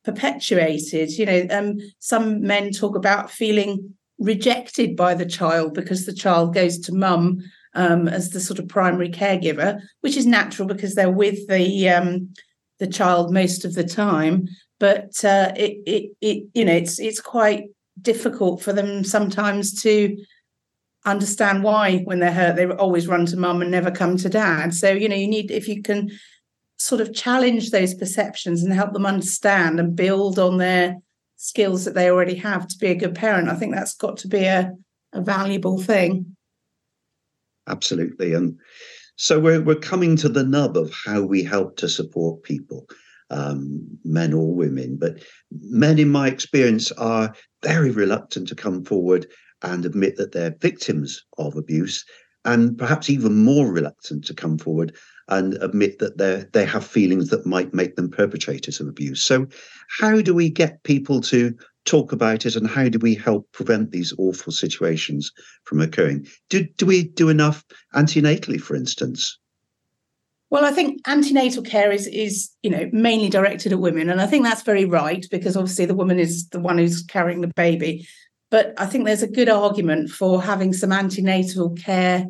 perpetuated. 0.05 1.11
You 1.19 1.27
know, 1.27 1.47
um, 1.51 1.79
some 1.99 2.43
men 2.43 2.71
talk 2.71 2.95
about 2.95 3.29
feeling 3.29 3.97
rejected 4.21 4.95
by 4.95 5.15
the 5.15 5.27
child 5.27 5.75
because 5.75 6.07
the 6.07 6.15
child 6.15 6.55
goes 6.55 6.79
to 6.79 6.95
mum 6.95 7.43
um, 7.75 8.09
as 8.09 8.31
the 8.31 8.41
sort 8.41 8.59
of 8.59 8.69
primary 8.69 9.11
caregiver, 9.11 9.81
which 10.01 10.17
is 10.17 10.27
natural 10.27 10.69
because 10.69 10.95
they're 10.95 11.11
with 11.11 11.47
the 11.49 11.89
um, 11.89 12.33
the 12.79 12.87
child 12.87 13.33
most 13.33 13.65
of 13.65 13.75
the 13.75 13.85
time. 13.85 14.47
But 14.81 15.25
uh, 15.25 15.53
it, 15.57 15.79
it, 15.87 16.11
it, 16.21 16.45
you 16.55 16.65
know, 16.65 16.73
it's 16.73 16.99
it's 16.99 17.21
quite 17.21 17.65
difficult 18.01 18.63
for 18.63 18.73
them 18.73 19.05
sometimes 19.05 19.83
to 19.83 20.17
understand 21.05 21.65
why, 21.65 21.99
when 21.99 22.21
they're 22.21 22.33
hurt, 22.33 22.57
they 22.57 22.67
always 22.67 23.09
run 23.09 23.27
to 23.27 23.37
mum 23.37 23.63
and 23.63 23.71
never 23.71 23.91
come 23.91 24.17
to 24.19 24.29
dad. 24.29 24.75
So 24.75 24.91
you 24.91 25.09
know, 25.09 25.17
you 25.17 25.29
need 25.29 25.51
if 25.51 25.69
you 25.69 25.83
can 25.83 26.11
sort 26.79 27.01
of 27.01 27.13
challenge 27.13 27.71
those 27.71 27.95
perceptions 27.95 28.63
and 28.63 28.73
help 28.73 28.93
them 28.93 29.07
understand 29.07 29.81
and 29.81 29.97
build 29.97 30.39
on 30.39 30.59
their 30.59 30.97
skills 31.37 31.85
that 31.85 31.95
they 31.95 32.11
already 32.11 32.37
have 32.37 32.69
to 32.69 32.79
be 32.79 32.89
a 32.89 32.95
good 32.95 33.15
parent. 33.15 33.49
I 33.49 33.55
think 33.55 33.75
that's 33.75 33.95
got 33.95 34.19
to 34.19 34.29
be 34.29 34.45
a, 34.45 34.73
a 35.13 35.21
valuable 35.21 35.81
thing 35.81 36.37
absolutely. 37.69 38.35
And 38.35 38.59
so 39.17 39.41
we're 39.41 39.61
we're 39.61 39.75
coming 39.75 40.17
to 40.17 40.29
the 40.29 40.45
nub 40.45 40.77
of 40.77 40.93
how 41.05 41.23
we 41.23 41.43
help 41.43 41.77
to 41.79 41.89
support 41.89 42.43
people, 42.45 42.87
um, 43.31 43.85
men 44.05 44.33
or 44.33 44.55
women. 44.55 44.97
But 44.97 45.23
men, 45.51 45.99
in 45.99 46.09
my 46.09 46.29
experience, 46.29 46.93
are 46.93 47.35
very 47.63 47.91
reluctant 47.91 48.49
to 48.49 48.55
come 48.55 48.85
forward 48.85 49.27
and 49.63 49.85
admit 49.85 50.17
that 50.17 50.33
they're 50.33 50.57
victims 50.61 51.25
of 51.37 51.57
abuse, 51.57 52.05
and 52.45 52.79
perhaps 52.79 53.11
even 53.11 53.43
more 53.43 53.73
reluctant 53.73 54.25
to 54.27 54.35
come 54.35 54.57
forward 54.57 54.95
and 55.29 55.55
admit 55.55 55.99
that 55.99 56.19
they 56.19 56.45
they 56.53 56.65
have 56.65 56.87
feelings 56.87 57.29
that 57.31 57.45
might 57.45 57.75
make 57.75 57.97
them 57.97 58.11
perpetrators 58.11 58.81
of 58.81 58.87
abuse. 58.87 59.21
So, 59.21 59.47
how 59.99 60.21
do 60.21 60.33
we 60.33 60.49
get 60.49 60.85
people 60.85 61.21
to 61.23 61.55
talk 61.89 62.13
about 62.13 62.47
it, 62.47 62.57
and 62.57 62.69
how 62.69 62.89
do 62.89 62.99
we 62.99 63.15
help 63.15 63.51
prevent 63.53 63.91
these 63.91 64.13
awful 64.19 64.53
situations 64.53 65.33
from 65.65 65.81
occurring? 65.81 66.27
Do 66.51 66.67
do 66.77 66.87
we 66.87 67.09
do 67.09 67.29
enough 67.29 67.65
antenatally, 67.95 68.61
for 68.61 68.77
instance? 68.77 69.39
Well, 70.51 70.65
I 70.65 70.71
think 70.71 71.01
antenatal 71.07 71.63
care 71.63 71.91
is 71.91 72.07
is 72.07 72.51
you 72.63 72.71
know 72.71 72.89
mainly 72.93 73.29
directed 73.29 73.73
at 73.73 73.81
women, 73.81 74.11
and 74.11 74.21
I 74.21 74.27
think 74.27 74.45
that's 74.45 74.63
very 74.63 74.85
right 74.85 75.27
because 75.31 75.57
obviously 75.57 75.87
the 75.87 75.95
woman 75.95 76.19
is 76.19 76.49
the 76.49 76.61
one 76.61 76.79
who's 76.79 77.03
carrying 77.03 77.41
the 77.41 77.53
baby. 77.57 78.07
But 78.51 78.73
I 78.79 78.87
think 78.87 79.05
there's 79.05 79.23
a 79.23 79.31
good 79.31 79.49
argument 79.49 80.11
for 80.11 80.43
having 80.43 80.73
some 80.73 80.93
antenatal 80.93 81.71
care 81.71 82.27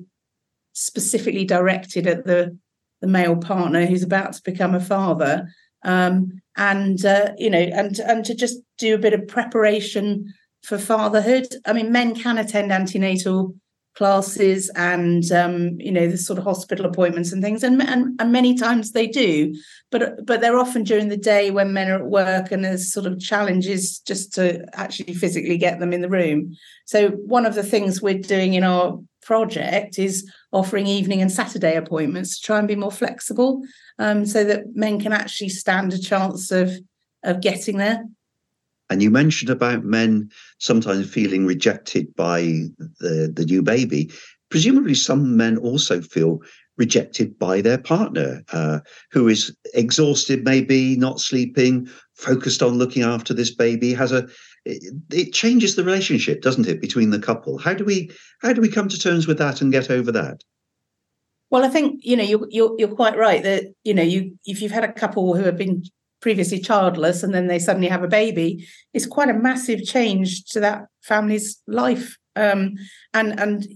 specifically 0.73 1.45
directed 1.45 2.07
at 2.07 2.25
the 2.25 2.57
the 3.01 3.07
male 3.07 3.37
partner 3.37 3.87
who's 3.87 4.03
about 4.03 4.33
to 4.33 4.43
become 4.43 4.75
a 4.75 4.81
father, 4.81 5.49
um, 5.85 6.41
and 6.59 7.05
uh, 7.07 7.33
you 7.39 7.49
know, 7.49 7.59
and 7.59 7.99
and 8.01 8.25
to 8.27 8.35
just 8.35 8.59
do 8.77 8.95
a 8.95 8.99
bit 8.99 9.15
of 9.15 9.27
preparation 9.27 10.33
for 10.63 10.77
fatherhood. 10.77 11.47
I 11.65 11.73
mean, 11.73 11.91
men 11.91 12.15
can 12.15 12.37
attend 12.37 12.73
antenatal 12.73 13.55
classes 13.99 14.71
and 14.77 15.33
um, 15.33 15.77
you 15.81 15.91
know 15.91 16.07
the 16.07 16.17
sort 16.17 16.39
of 16.39 16.45
hospital 16.45 16.87
appointments 16.87 17.33
and 17.33 17.43
things 17.43 17.65
and, 17.65 17.83
and 17.83 18.15
and 18.21 18.31
many 18.31 18.57
times 18.57 18.93
they 18.93 19.09
do 19.09 19.53
but 19.91 20.25
but 20.25 20.41
they're 20.41 20.61
often 20.61 20.85
during 20.85 21.09
the 21.09 21.17
day 21.17 21.51
when 21.51 21.73
men 21.73 21.91
are 21.91 21.97
at 21.97 22.07
work 22.07 22.53
and 22.53 22.65
there's 22.65 22.93
sort 22.93 23.07
of 23.07 23.19
challenges 23.19 23.99
just 23.99 24.33
to 24.33 24.65
actually 24.75 25.13
physically 25.15 25.59
get 25.59 25.81
them 25.81 25.93
in 25.93 26.01
the 26.01 26.09
room 26.09 26.55
so 26.85 27.09
one 27.27 27.45
of 27.45 27.57
the 27.57 27.63
things 27.65 28.01
we're 28.01 28.17
doing 28.17 28.55
in 28.55 28.63
our 28.63 29.01
project 29.23 29.99
is 29.99 30.31
offering 30.53 30.87
evening 30.87 31.21
and 31.21 31.33
saturday 31.33 31.75
appointments 31.75 32.39
to 32.39 32.47
try 32.47 32.59
and 32.61 32.69
be 32.69 32.77
more 32.77 32.93
flexible 32.93 33.63
um, 33.99 34.25
so 34.27 34.45
that 34.45 34.75
men 34.75 35.01
can 35.01 35.13
actually 35.13 35.49
stand 35.49 35.93
a 35.93 35.99
chance 35.99 36.51
of 36.51 36.73
of 37.25 37.41
getting 37.41 37.79
there 37.79 38.05
and 38.91 39.03
you 39.03 39.11
mentioned 39.11 39.51
about 39.51 39.85
men 39.85 40.31
sometimes 40.59 41.09
feeling 41.09 41.47
rejected 41.47 42.15
by 42.17 42.41
the, 43.01 43.31
the 43.35 43.45
new 43.45 43.63
baby. 43.63 44.11
Presumably, 44.51 44.95
some 44.95 45.37
men 45.37 45.59
also 45.59 46.01
feel 46.01 46.41
rejected 46.79 47.39
by 47.39 47.61
their 47.61 47.77
partner, 47.77 48.43
uh, 48.53 48.79
who 49.11 49.29
is 49.29 49.55
exhausted, 49.75 50.45
maybe 50.45 50.97
not 50.97 51.21
sleeping, 51.21 51.89
focused 52.15 52.63
on 52.63 52.79
looking 52.79 53.03
after 53.03 53.35
this 53.35 53.55
baby. 53.55 53.93
Has 53.93 54.13
a 54.13 54.27
it, 54.65 54.83
it 55.11 55.33
changes 55.33 55.77
the 55.77 55.85
relationship, 55.85 56.41
doesn't 56.41 56.69
it, 56.69 56.81
between 56.81 57.11
the 57.11 57.19
couple? 57.19 57.59
How 57.59 57.75
do 57.75 57.85
we 57.85 58.11
how 58.41 58.53
do 58.53 58.61
we 58.61 58.71
come 58.71 58.89
to 58.89 58.99
terms 58.99 59.27
with 59.27 59.39
that 59.39 59.61
and 59.61 59.73
get 59.73 59.91
over 59.91 60.13
that? 60.13 60.43
Well, 61.51 61.65
I 61.65 61.69
think 61.69 62.01
you 62.05 62.17
know 62.17 62.25
you're, 62.25 62.47
you're 62.51 62.75
you're 62.79 62.95
quite 62.95 63.17
right 63.17 63.43
that 63.43 63.65
you 63.85 63.95
know 63.95 64.03
you 64.03 64.39
if 64.45 64.61
you've 64.61 64.73
had 64.73 64.85
a 64.85 64.93
couple 64.93 65.35
who 65.35 65.45
have 65.45 65.57
been 65.57 65.83
previously 66.21 66.59
childless 66.59 67.23
and 67.23 67.33
then 67.33 67.47
they 67.47 67.59
suddenly 67.61 67.87
have 67.87 68.03
a 68.03 68.09
baby 68.09 68.67
it's 68.93 69.07
quite 69.07 69.29
a 69.29 69.35
massive 69.35 69.85
change 69.85 70.45
to 70.47 70.59
that 70.59 70.87
family's 71.03 71.61
life. 71.67 72.17
Um, 72.37 72.75
and 73.15 73.39
and 73.41 73.67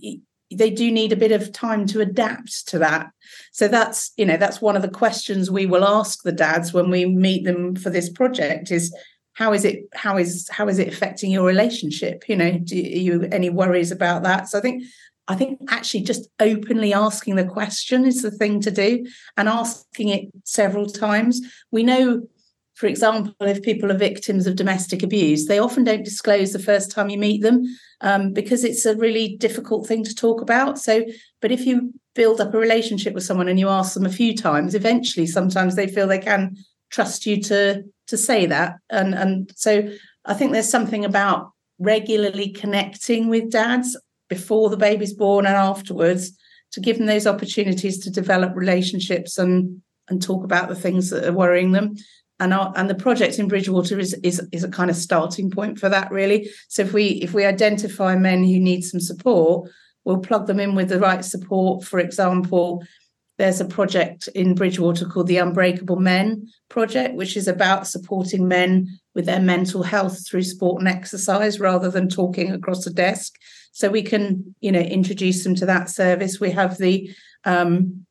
they 0.54 0.70
do 0.70 0.92
need 0.92 1.12
a 1.12 1.16
bit 1.16 1.32
of 1.32 1.52
time 1.52 1.86
to 1.86 2.00
adapt 2.00 2.68
to 2.68 2.78
that. 2.78 3.10
So 3.52 3.66
that's 3.66 4.12
you 4.16 4.26
know 4.26 4.36
that's 4.36 4.60
one 4.60 4.76
of 4.76 4.82
the 4.82 4.88
questions 4.88 5.50
we 5.50 5.66
will 5.66 5.84
ask 5.84 6.22
the 6.22 6.32
dads 6.32 6.72
when 6.72 6.90
we 6.90 7.06
meet 7.06 7.44
them 7.44 7.74
for 7.74 7.90
this 7.90 8.10
project 8.10 8.70
is 8.70 8.94
how 9.32 9.52
is 9.52 9.64
it 9.64 9.80
how 9.94 10.18
is 10.18 10.48
how 10.50 10.68
is 10.68 10.78
it 10.78 10.88
affecting 10.88 11.32
your 11.32 11.46
relationship? 11.46 12.28
You 12.28 12.36
know 12.36 12.58
do 12.58 12.76
you 12.76 13.28
any 13.32 13.50
worries 13.50 13.90
about 13.90 14.22
that? 14.22 14.48
So 14.48 14.58
i 14.58 14.60
think 14.60 14.84
I 15.28 15.34
think 15.36 15.60
actually 15.68 16.02
just 16.02 16.28
openly 16.40 16.92
asking 16.92 17.36
the 17.36 17.44
question 17.44 18.04
is 18.04 18.22
the 18.22 18.30
thing 18.30 18.60
to 18.62 18.70
do 18.70 19.06
and 19.36 19.48
asking 19.48 20.08
it 20.08 20.28
several 20.44 20.86
times. 20.86 21.40
We 21.70 21.84
know, 21.84 22.26
for 22.74 22.86
example, 22.86 23.34
if 23.40 23.62
people 23.62 23.92
are 23.92 23.96
victims 23.96 24.46
of 24.46 24.56
domestic 24.56 25.02
abuse, 25.02 25.46
they 25.46 25.58
often 25.58 25.84
don't 25.84 26.04
disclose 26.04 26.52
the 26.52 26.58
first 26.58 26.90
time 26.90 27.08
you 27.08 27.18
meet 27.18 27.42
them 27.42 27.62
um, 28.00 28.32
because 28.32 28.64
it's 28.64 28.84
a 28.84 28.96
really 28.96 29.36
difficult 29.36 29.86
thing 29.86 30.02
to 30.04 30.14
talk 30.14 30.40
about. 30.40 30.78
So, 30.78 31.04
but 31.40 31.52
if 31.52 31.66
you 31.66 31.94
build 32.14 32.40
up 32.40 32.52
a 32.52 32.58
relationship 32.58 33.14
with 33.14 33.24
someone 33.24 33.48
and 33.48 33.60
you 33.60 33.68
ask 33.68 33.94
them 33.94 34.06
a 34.06 34.12
few 34.12 34.36
times, 34.36 34.74
eventually 34.74 35.26
sometimes 35.26 35.76
they 35.76 35.86
feel 35.86 36.08
they 36.08 36.18
can 36.18 36.56
trust 36.90 37.26
you 37.26 37.40
to 37.42 37.84
to 38.08 38.16
say 38.16 38.46
that. 38.46 38.74
And 38.90 39.14
and 39.14 39.52
so 39.54 39.88
I 40.24 40.34
think 40.34 40.52
there's 40.52 40.68
something 40.68 41.04
about 41.04 41.52
regularly 41.78 42.50
connecting 42.50 43.28
with 43.28 43.50
dads 43.50 43.96
before 44.34 44.70
the 44.70 44.84
baby's 44.88 45.12
born 45.12 45.44
and 45.44 45.54
afterwards 45.54 46.32
to 46.72 46.80
give 46.80 46.96
them 46.96 47.06
those 47.06 47.26
opportunities 47.26 47.98
to 47.98 48.10
develop 48.10 48.50
relationships 48.54 49.36
and 49.36 49.82
and 50.08 50.22
talk 50.22 50.42
about 50.42 50.68
the 50.68 50.74
things 50.84 51.10
that 51.10 51.24
are 51.24 51.32
worrying 51.32 51.72
them. 51.72 51.94
And 52.40 52.52
our, 52.52 52.72
and 52.76 52.90
the 52.90 53.02
project 53.06 53.38
in 53.38 53.46
Bridgwater 53.46 53.98
is, 53.98 54.14
is 54.22 54.40
is 54.50 54.64
a 54.64 54.70
kind 54.78 54.90
of 54.90 54.96
starting 54.96 55.50
point 55.50 55.78
for 55.78 55.88
that 55.90 56.10
really. 56.10 56.50
So 56.68 56.82
if 56.82 56.92
we 56.92 57.04
if 57.26 57.34
we 57.34 57.44
identify 57.44 58.16
men 58.16 58.42
who 58.42 58.58
need 58.58 58.82
some 58.82 59.00
support 59.00 59.70
we'll 60.04 60.18
plug 60.18 60.48
them 60.48 60.58
in 60.58 60.74
with 60.74 60.88
the 60.88 60.98
right 60.98 61.24
support. 61.24 61.84
For 61.84 61.98
example 62.00 62.82
there's 63.38 63.60
a 63.60 63.64
project 63.64 64.28
in 64.34 64.54
Bridgwater 64.54 65.06
called 65.06 65.26
the 65.26 65.38
Unbreakable 65.38 65.96
Men 65.96 66.48
Project, 66.68 67.14
which 67.14 67.36
is 67.36 67.48
about 67.48 67.86
supporting 67.86 68.46
men 68.46 68.86
with 69.14 69.26
their 69.26 69.40
mental 69.40 69.82
health 69.82 70.26
through 70.26 70.44
sport 70.44 70.80
and 70.80 70.88
exercise 70.88 71.58
rather 71.58 71.90
than 71.90 72.08
talking 72.08 72.52
across 72.52 72.86
a 72.86 72.92
desk. 72.92 73.34
So 73.72 73.88
we 73.88 74.02
can, 74.02 74.54
you 74.60 74.70
know, 74.70 74.80
introduce 74.80 75.44
them 75.44 75.54
to 75.56 75.66
that 75.66 75.90
service. 75.90 76.38
We 76.38 76.50
have 76.52 76.78
the 76.78 77.10
um, 77.44 78.06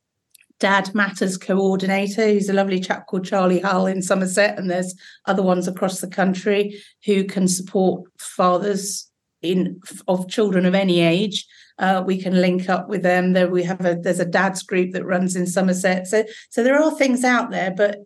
Dad 0.58 0.94
Matters 0.94 1.36
coordinator, 1.36 2.28
who's 2.28 2.48
a 2.48 2.52
lovely 2.52 2.78
chap 2.78 3.06
called 3.06 3.24
Charlie 3.24 3.60
Hull 3.60 3.86
in 3.86 4.02
Somerset, 4.02 4.58
and 4.58 4.70
there's 4.70 4.94
other 5.26 5.42
ones 5.42 5.66
across 5.66 6.00
the 6.00 6.08
country 6.08 6.80
who 7.04 7.24
can 7.24 7.48
support 7.48 8.04
fathers 8.18 9.10
in 9.40 9.80
of 10.06 10.28
children 10.28 10.66
of 10.66 10.74
any 10.74 11.00
age. 11.00 11.46
Uh, 11.78 12.02
we 12.06 12.16
can 12.16 12.40
link 12.40 12.68
up 12.68 12.88
with 12.88 13.02
them. 13.02 13.32
There 13.32 13.50
we 13.50 13.64
have 13.64 13.84
a 13.84 13.96
there's 13.96 14.20
a 14.20 14.24
dads 14.24 14.62
group 14.62 14.92
that 14.92 15.04
runs 15.04 15.34
in 15.34 15.46
Somerset. 15.46 16.06
So 16.06 16.24
so 16.50 16.62
there 16.62 16.80
are 16.80 16.96
things 16.96 17.24
out 17.24 17.50
there, 17.50 17.72
but 17.72 17.98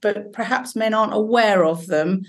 but 0.00 0.32
perhaps 0.32 0.76
men 0.76 0.92
aren't 0.92 1.14
aware 1.14 1.64
of 1.64 1.86
them 1.86 2.22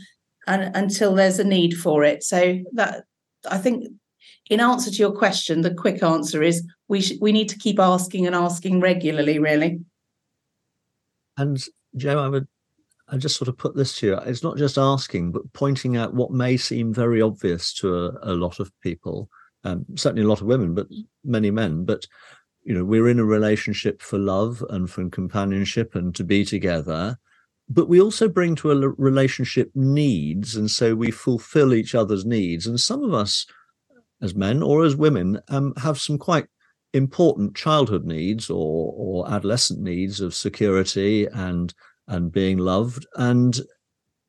and, 0.47 0.75
until 0.75 1.13
there's 1.13 1.39
a 1.39 1.43
need 1.43 1.73
for 1.73 2.05
it. 2.05 2.23
So 2.23 2.59
that 2.73 3.03
I 3.51 3.57
think 3.57 3.91
in 4.49 4.59
answer 4.59 4.91
to 4.91 4.97
your 4.97 5.11
question, 5.11 5.61
the 5.61 5.73
quick 5.73 6.03
answer 6.03 6.43
is 6.43 6.65
we 6.87 7.01
sh- 7.01 7.19
we 7.21 7.31
need 7.31 7.49
to 7.49 7.57
keep 7.57 7.79
asking 7.79 8.27
and 8.27 8.35
asking 8.35 8.81
regularly, 8.81 9.39
really. 9.39 9.79
And 11.37 11.63
Jo, 11.95 12.19
I 12.19 12.27
would 12.27 12.47
I 13.09 13.17
just 13.17 13.35
sort 13.35 13.49
of 13.49 13.57
put 13.57 13.75
this 13.75 13.97
to 13.97 14.07
you. 14.07 14.17
It's 14.17 14.43
not 14.43 14.57
just 14.57 14.77
asking, 14.77 15.31
but 15.31 15.51
pointing 15.53 15.97
out 15.97 16.13
what 16.13 16.31
may 16.31 16.57
seem 16.57 16.93
very 16.93 17.21
obvious 17.21 17.73
to 17.75 17.95
a, 17.95 18.33
a 18.33 18.33
lot 18.33 18.59
of 18.59 18.71
people, 18.81 19.29
um, 19.63 19.85
certainly 19.95 20.23
a 20.23 20.27
lot 20.27 20.41
of 20.41 20.47
women, 20.47 20.73
but 20.73 20.87
many 21.23 21.51
men. 21.51 21.85
But 21.85 22.07
you 22.63 22.73
know, 22.73 22.85
we're 22.85 23.09
in 23.09 23.19
a 23.19 23.25
relationship 23.25 24.01
for 24.01 24.17
love 24.17 24.63
and 24.69 24.89
for 24.89 25.07
companionship 25.09 25.95
and 25.95 26.15
to 26.15 26.23
be 26.23 26.45
together. 26.45 27.17
But 27.69 27.89
we 27.89 28.01
also 28.01 28.27
bring 28.27 28.55
to 28.55 28.71
a 28.71 28.89
relationship 28.89 29.71
needs, 29.73 30.55
and 30.55 30.69
so 30.69 30.95
we 30.95 31.11
fulfill 31.11 31.73
each 31.73 31.95
other's 31.95 32.25
needs. 32.25 32.67
And 32.67 32.79
some 32.79 33.03
of 33.03 33.13
us 33.13 33.45
as 34.23 34.33
men 34.33 34.63
or 34.63 34.83
as 34.83 34.95
women 34.95 35.39
um, 35.49 35.73
have 35.77 35.99
some 35.99 36.17
quite 36.17 36.47
important 36.93 37.55
childhood 37.55 38.05
needs 38.05 38.49
or 38.49 38.93
or 38.95 39.29
adolescent 39.31 39.81
needs 39.81 40.21
of 40.21 40.33
security 40.33 41.27
and 41.27 41.73
and 42.07 42.31
being 42.31 42.57
loved. 42.57 43.05
And 43.15 43.59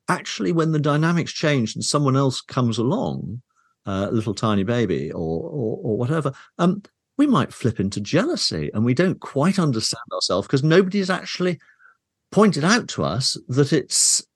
actually 0.09 0.53
when 0.53 0.73
the 0.73 0.79
dynamics 0.79 1.33
change 1.33 1.75
and 1.75 1.85
someone 1.85 2.17
else 2.17 2.41
comes 2.41 2.77
along 2.77 3.41
uh, 3.87 4.09
a 4.11 4.13
little 4.13 4.35
tiny 4.35 4.65
baby 4.65 5.11
or 5.13 5.41
or, 5.49 5.79
or 5.83 5.97
whatever 5.97 6.33
um, 6.59 6.83
we 7.17 7.27
might 7.27 7.55
flip 7.55 7.81
into 7.81 8.01
jealousy 8.01 8.71
and 8.75 8.85
we 8.85 8.95
don't 8.95 9.21
quite 9.21 9.59
understand 9.59 10.03
ourselves 10.13 10.47
because 10.47 10.65
nobody's 10.65 11.11
actually 11.11 11.59
pointed 12.33 12.65
out 12.65 12.89
to 12.89 13.05
us 13.05 13.37
that 13.49 13.73
it's 13.73 14.27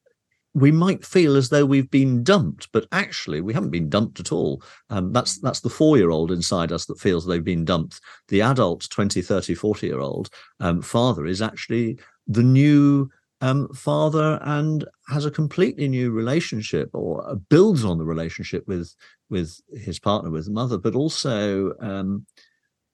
we 0.54 0.72
might 0.72 1.04
feel 1.04 1.36
as 1.36 1.48
though 1.48 1.64
we've 1.64 1.90
been 1.90 2.22
dumped, 2.22 2.68
but 2.72 2.86
actually 2.92 3.40
we 3.40 3.54
haven't 3.54 3.70
been 3.70 3.88
dumped 3.88 4.18
at 4.20 4.32
all. 4.32 4.62
Um, 4.90 5.12
that's 5.12 5.38
that's 5.40 5.60
the 5.60 5.70
four-year-old 5.70 6.32
inside 6.32 6.72
us 6.72 6.86
that 6.86 7.00
feels 7.00 7.26
they've 7.26 7.44
been 7.44 7.64
dumped. 7.64 8.00
The 8.28 8.42
adult 8.42 8.88
20, 8.90 9.22
30, 9.22 9.54
40-year-old 9.54 10.30
um, 10.60 10.82
father 10.82 11.26
is 11.26 11.42
actually 11.42 11.98
the 12.26 12.42
new 12.42 13.10
um, 13.40 13.68
father 13.68 14.38
and 14.42 14.84
has 15.08 15.24
a 15.24 15.30
completely 15.30 15.88
new 15.88 16.10
relationship 16.10 16.90
or 16.92 17.28
uh, 17.28 17.34
builds 17.34 17.84
on 17.84 17.98
the 17.98 18.04
relationship 18.04 18.66
with 18.66 18.94
with 19.30 19.60
his 19.72 19.98
partner, 19.98 20.30
with 20.30 20.46
the 20.46 20.52
mother, 20.52 20.78
but 20.78 20.94
also 20.94 21.74
um, 21.80 22.26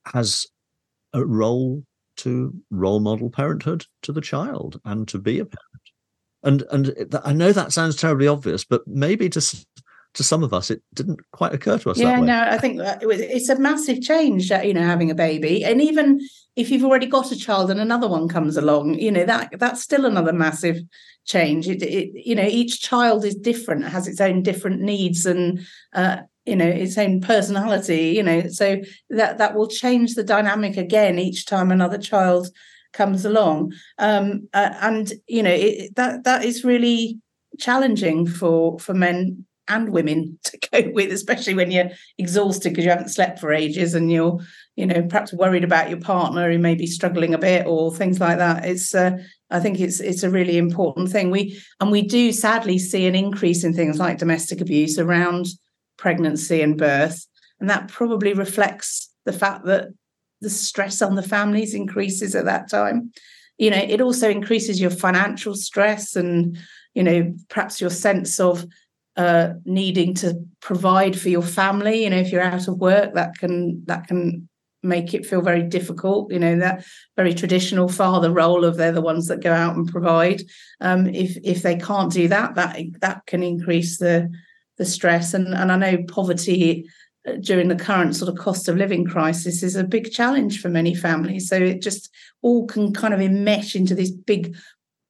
has 0.05 0.45
a 1.13 1.25
role 1.25 1.83
to 2.17 2.53
role 2.69 2.99
model 2.99 3.29
parenthood 3.29 3.85
to 4.01 4.11
the 4.11 4.21
child 4.21 4.79
and 4.85 5.07
to 5.07 5.17
be 5.17 5.39
a 5.39 5.45
parent 5.45 5.84
and 6.45 6.63
and 6.71 7.17
I 7.25 7.33
know 7.33 7.51
that 7.51 7.73
sounds 7.73 7.95
terribly 7.95 8.27
obvious, 8.27 8.63
but 8.63 8.87
maybe 8.87 9.27
to 9.29 9.65
to 10.13 10.23
some 10.23 10.43
of 10.43 10.53
us, 10.53 10.71
it 10.71 10.81
didn't 10.93 11.19
quite 11.31 11.53
occur 11.53 11.77
to 11.77 11.91
us. 11.91 11.97
Yeah, 11.97 12.19
no, 12.21 12.41
I 12.47 12.57
think 12.57 12.79
it 12.79 13.05
was, 13.05 13.19
it's 13.19 13.49
a 13.49 13.59
massive 13.59 14.01
change, 14.01 14.49
you 14.49 14.73
know, 14.73 14.83
having 14.83 15.11
a 15.11 15.15
baby, 15.15 15.65
and 15.65 15.81
even 15.81 16.21
if 16.55 16.71
you've 16.71 16.85
already 16.85 17.05
got 17.05 17.31
a 17.31 17.37
child 17.37 17.69
and 17.69 17.81
another 17.81 18.07
one 18.07 18.29
comes 18.29 18.55
along, 18.55 18.99
you 18.99 19.11
know 19.11 19.25
that 19.25 19.59
that's 19.59 19.81
still 19.81 20.05
another 20.05 20.33
massive 20.33 20.77
change. 21.25 21.67
It, 21.67 21.81
it 21.81 22.25
you 22.25 22.35
know, 22.35 22.45
each 22.45 22.81
child 22.81 23.25
is 23.25 23.35
different, 23.35 23.85
has 23.85 24.07
its 24.07 24.21
own 24.21 24.41
different 24.41 24.81
needs 24.81 25.25
and 25.25 25.65
uh, 25.93 26.17
you 26.45 26.55
know 26.55 26.67
its 26.67 26.97
own 26.97 27.21
personality. 27.21 28.09
You 28.11 28.23
know, 28.23 28.47
so 28.47 28.77
that 29.09 29.37
that 29.37 29.55
will 29.55 29.67
change 29.67 30.15
the 30.15 30.23
dynamic 30.23 30.77
again 30.77 31.19
each 31.19 31.45
time 31.45 31.71
another 31.71 31.97
child 31.97 32.49
comes 32.95 33.25
along, 33.25 33.73
um, 33.99 34.47
uh, 34.53 34.73
and 34.81 35.13
you 35.27 35.43
know 35.43 35.53
it, 35.53 35.95
that 35.95 36.23
that 36.23 36.43
is 36.43 36.63
really 36.63 37.19
challenging 37.59 38.25
for 38.25 38.79
for 38.79 38.93
men 38.93 39.45
and 39.67 39.89
women 39.89 40.37
to 40.43 40.57
cope 40.71 40.93
with, 40.93 41.11
especially 41.11 41.53
when 41.53 41.71
you're 41.71 41.89
exhausted 42.17 42.69
because 42.69 42.85
you 42.85 42.91
haven't 42.91 43.09
slept 43.09 43.39
for 43.39 43.51
ages 43.51 43.93
and 43.93 44.11
you're, 44.11 44.39
you 44.75 44.85
know, 44.85 45.01
perhaps 45.03 45.33
worried 45.33 45.63
about 45.63 45.89
your 45.89 45.99
partner 45.99 46.51
who 46.51 46.59
may 46.59 46.75
be 46.75 46.87
struggling 46.87 47.33
a 47.33 47.39
bit 47.39 47.65
or 47.65 47.93
things 47.93 48.19
like 48.19 48.37
that. 48.37 48.65
It's, 48.65 48.93
uh, 48.93 49.17
I 49.49 49.59
think 49.59 49.79
it's 49.79 49.99
it's 49.99 50.23
a 50.23 50.29
really 50.29 50.57
important 50.57 51.09
thing. 51.09 51.29
We 51.29 51.59
and 51.79 51.91
we 51.91 52.01
do 52.01 52.31
sadly 52.31 52.79
see 52.79 53.05
an 53.05 53.15
increase 53.15 53.63
in 53.63 53.73
things 53.73 53.99
like 53.99 54.17
domestic 54.17 54.59
abuse 54.59 54.97
around 54.97 55.45
pregnancy 55.97 56.61
and 56.61 56.77
birth, 56.77 57.25
and 57.59 57.69
that 57.69 57.87
probably 57.87 58.33
reflects 58.33 59.09
the 59.25 59.33
fact 59.33 59.65
that 59.65 59.89
the 60.45 60.49
stress 60.51 61.01
on 61.01 61.15
the 61.15 61.23
families 61.23 61.73
increases 61.73 62.35
at 62.35 62.45
that 62.45 62.69
time. 62.69 63.11
You 63.57 63.71
know, 63.71 63.77
it 63.77 63.99
also 63.99 64.29
increases 64.29 64.79
your 64.79 64.91
financial 64.91 65.55
stress 65.55 66.15
and 66.15 66.55
you 66.93 67.01
know 67.01 67.33
perhaps 67.49 67.81
your 67.81 67.89
sense 67.89 68.39
of 68.39 68.63
uh, 69.17 69.53
needing 69.65 70.13
to 70.15 70.39
provide 70.61 71.19
for 71.19 71.29
your 71.29 71.41
family. 71.41 72.03
You 72.03 72.11
know, 72.11 72.17
if 72.17 72.31
you're 72.31 72.43
out 72.43 72.67
of 72.67 72.77
work, 72.77 73.15
that 73.15 73.33
can 73.39 73.83
that 73.87 74.07
can 74.07 74.47
make 74.83 75.15
it 75.15 75.25
feel 75.25 75.41
very 75.41 75.63
difficult. 75.63 76.31
You 76.31 76.37
know, 76.37 76.59
that 76.59 76.85
very 77.15 77.33
traditional 77.33 77.87
father 77.87 78.31
role 78.31 78.63
of 78.63 78.77
they're 78.77 78.91
the 78.91 79.01
ones 79.01 79.25
that 79.29 79.41
go 79.41 79.51
out 79.51 79.75
and 79.75 79.91
provide. 79.91 80.43
Um, 80.79 81.07
if 81.07 81.37
if 81.43 81.63
they 81.63 81.75
can't 81.75 82.11
do 82.11 82.27
that, 82.27 82.53
that 82.53 82.77
that 83.01 83.25
can 83.25 83.41
increase 83.41 83.97
the 83.97 84.29
the 84.77 84.85
stress. 84.85 85.33
And 85.33 85.55
and 85.55 85.71
I 85.71 85.77
know 85.77 86.03
poverty 86.07 86.87
during 87.41 87.67
the 87.67 87.75
current 87.75 88.15
sort 88.15 88.29
of 88.29 88.37
cost 88.37 88.67
of 88.67 88.77
living 88.77 89.05
crisis 89.05 89.63
is 89.63 89.75
a 89.75 89.83
big 89.83 90.11
challenge 90.11 90.61
for 90.61 90.69
many 90.69 90.93
families. 90.93 91.49
So 91.49 91.55
it 91.55 91.81
just 91.81 92.09
all 92.41 92.67
can 92.67 92.93
kind 92.93 93.13
of 93.13 93.19
enmesh 93.19 93.75
into 93.75 93.95
this 93.95 94.11
big, 94.11 94.55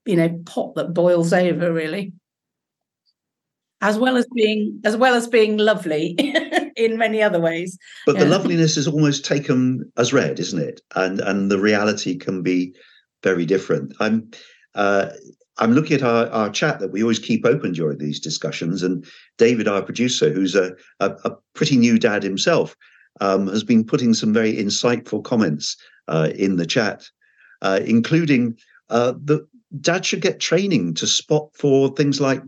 you 0.06 0.16
know, 0.16 0.30
pot 0.46 0.76
that 0.76 0.94
boils 0.94 1.34
over 1.34 1.74
really 1.74 2.14
as 3.82 4.00
well 4.00 4.18
as 4.18 4.26
being 4.34 4.80
as 4.84 4.98
well 4.98 5.14
as 5.14 5.28
being 5.28 5.58
lovely 5.58 6.16
in 6.76 6.98
many 6.98 7.22
other 7.22 7.40
ways. 7.40 7.78
But 8.06 8.16
yeah. 8.16 8.24
the 8.24 8.30
loveliness 8.30 8.78
is 8.78 8.88
almost 8.88 9.26
taken 9.26 9.92
as 9.98 10.14
read, 10.14 10.40
isn't 10.40 10.60
it? 10.62 10.82
And 10.96 11.20
and 11.20 11.52
the 11.52 11.60
reality 11.60 12.18
can 12.18 12.42
be 12.42 12.76
very 13.24 13.46
different. 13.46 13.94
I'm 14.00 14.32
uh, 14.74 15.10
I'm 15.58 15.74
looking 15.74 15.96
at 15.96 16.04
our, 16.04 16.28
our 16.30 16.50
chat 16.50 16.80
that 16.80 16.92
we 16.92 17.02
always 17.02 17.20
keep 17.20 17.46
open 17.46 17.74
during 17.74 17.98
these 17.98 18.20
discussions, 18.20 18.84
and 18.84 19.06
David, 19.38 19.68
our 19.68 19.82
producer, 19.82 20.32
who's 20.32 20.56
a, 20.56 20.76
a, 21.00 21.12
a 21.24 21.32
pretty 21.54 21.78
new 21.78 21.98
dad 21.98 22.24
himself, 22.24 22.76
um, 23.22 23.48
has 23.48 23.64
been 23.64 23.84
putting 23.84 24.14
some 24.14 24.34
very 24.34 24.54
insightful 24.56 25.24
comments 25.24 25.78
uh, 26.08 26.30
in 26.36 26.58
the 26.58 26.66
chat, 26.66 27.06
uh, 27.62 27.80
including 27.86 28.58
uh, 28.90 29.14
that 29.24 29.48
dad 29.82 30.06
should 30.06 30.22
get 30.22 30.40
training 30.40 30.94
to 30.96 31.08
spot 31.08 31.50
for 31.54 31.90
things 31.90 32.20
like 32.20 32.42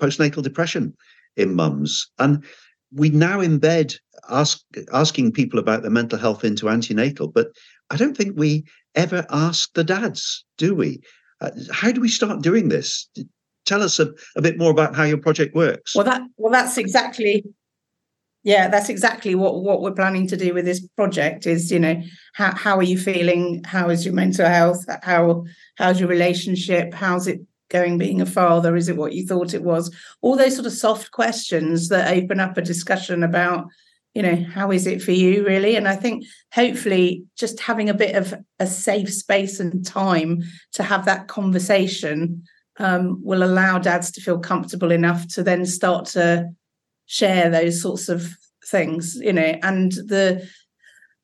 postnatal 0.00 0.42
depression 0.42 0.94
in 1.36 1.54
mums. 1.54 2.10
And 2.18 2.44
we 2.92 3.10
now 3.10 3.38
embed 3.40 3.98
ask, 4.28 4.62
asking 4.92 5.32
people 5.32 5.58
about 5.58 5.82
their 5.82 5.90
mental 5.90 6.18
health 6.18 6.44
into 6.44 6.68
antenatal, 6.68 7.28
but 7.28 7.48
I 7.90 7.96
don't 7.96 8.16
think 8.16 8.38
we 8.38 8.64
ever 8.94 9.26
ask 9.30 9.72
the 9.74 9.84
dads, 9.84 10.44
do 10.58 10.74
we? 10.74 11.00
Uh, 11.40 11.50
how 11.72 11.90
do 11.92 12.00
we 12.00 12.08
start 12.08 12.42
doing 12.42 12.68
this? 12.68 13.08
Tell 13.66 13.82
us 13.82 13.98
a, 13.98 14.12
a 14.36 14.42
bit 14.42 14.58
more 14.58 14.70
about 14.70 14.94
how 14.94 15.04
your 15.04 15.18
project 15.18 15.54
works. 15.54 15.94
Well, 15.94 16.04
that 16.04 16.22
well, 16.36 16.52
that's 16.52 16.78
exactly 16.78 17.44
yeah 18.42 18.68
that's 18.68 18.88
exactly 18.88 19.34
what 19.34 19.62
what 19.62 19.82
we're 19.82 19.92
planning 19.92 20.26
to 20.26 20.34
do 20.34 20.54
with 20.54 20.64
this 20.64 20.80
project 20.96 21.46
is 21.46 21.70
you 21.70 21.78
know 21.78 22.00
how 22.32 22.54
how 22.54 22.76
are 22.76 22.82
you 22.82 22.96
feeling 22.96 23.62
how 23.64 23.90
is 23.90 24.02
your 24.02 24.14
mental 24.14 24.46
health 24.46 24.82
how 25.02 25.44
how's 25.76 26.00
your 26.00 26.08
relationship 26.08 26.94
how's 26.94 27.26
it 27.26 27.42
going 27.70 27.96
being 27.96 28.20
a 28.20 28.26
father? 28.26 28.76
Is 28.76 28.88
it 28.88 28.96
what 28.96 29.14
you 29.14 29.26
thought 29.26 29.54
it 29.54 29.62
was? 29.62 29.94
All 30.20 30.36
those 30.36 30.54
sort 30.54 30.66
of 30.66 30.72
soft 30.72 31.12
questions 31.12 31.88
that 31.88 32.14
open 32.14 32.38
up 32.38 32.58
a 32.58 32.62
discussion 32.62 33.22
about, 33.22 33.68
you 34.14 34.22
know, 34.22 34.44
how 34.52 34.72
is 34.72 34.86
it 34.86 35.02
for 35.02 35.12
you 35.12 35.46
really? 35.46 35.76
And 35.76 35.86
I 35.86 35.96
think 35.96 36.24
hopefully 36.52 37.24
just 37.36 37.60
having 37.60 37.88
a 37.88 37.94
bit 37.94 38.16
of 38.16 38.34
a 38.58 38.66
safe 38.66 39.12
space 39.12 39.60
and 39.60 39.84
time 39.86 40.42
to 40.72 40.82
have 40.82 41.04
that 41.04 41.28
conversation 41.28 42.42
um, 42.78 43.20
will 43.22 43.42
allow 43.42 43.78
dads 43.78 44.10
to 44.12 44.20
feel 44.20 44.38
comfortable 44.38 44.90
enough 44.90 45.28
to 45.28 45.42
then 45.42 45.64
start 45.66 46.06
to 46.06 46.48
share 47.06 47.50
those 47.50 47.80
sorts 47.80 48.08
of 48.08 48.28
things, 48.66 49.16
you 49.16 49.32
know, 49.32 49.54
and 49.62 49.92
the 49.92 50.48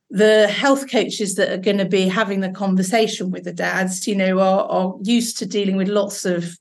the 0.09 0.47
health 0.47 0.89
coaches 0.91 1.35
that 1.35 1.51
are 1.51 1.59
going 1.59 1.79
to 1.79 1.85
be 1.85 2.07
having 2.07 2.41
the 2.41 2.51
conversation 2.51 3.33
with 3.33 3.43
the 3.43 3.53
dads, 3.53 4.07
you 4.07 4.15
know, 4.15 4.39
are, 4.39 4.65
are 4.69 4.95
used 5.03 5.37
to 5.39 5.47
dealing 5.47 5.77
with 5.77 5.89
lots 5.89 6.25
of 6.25 6.57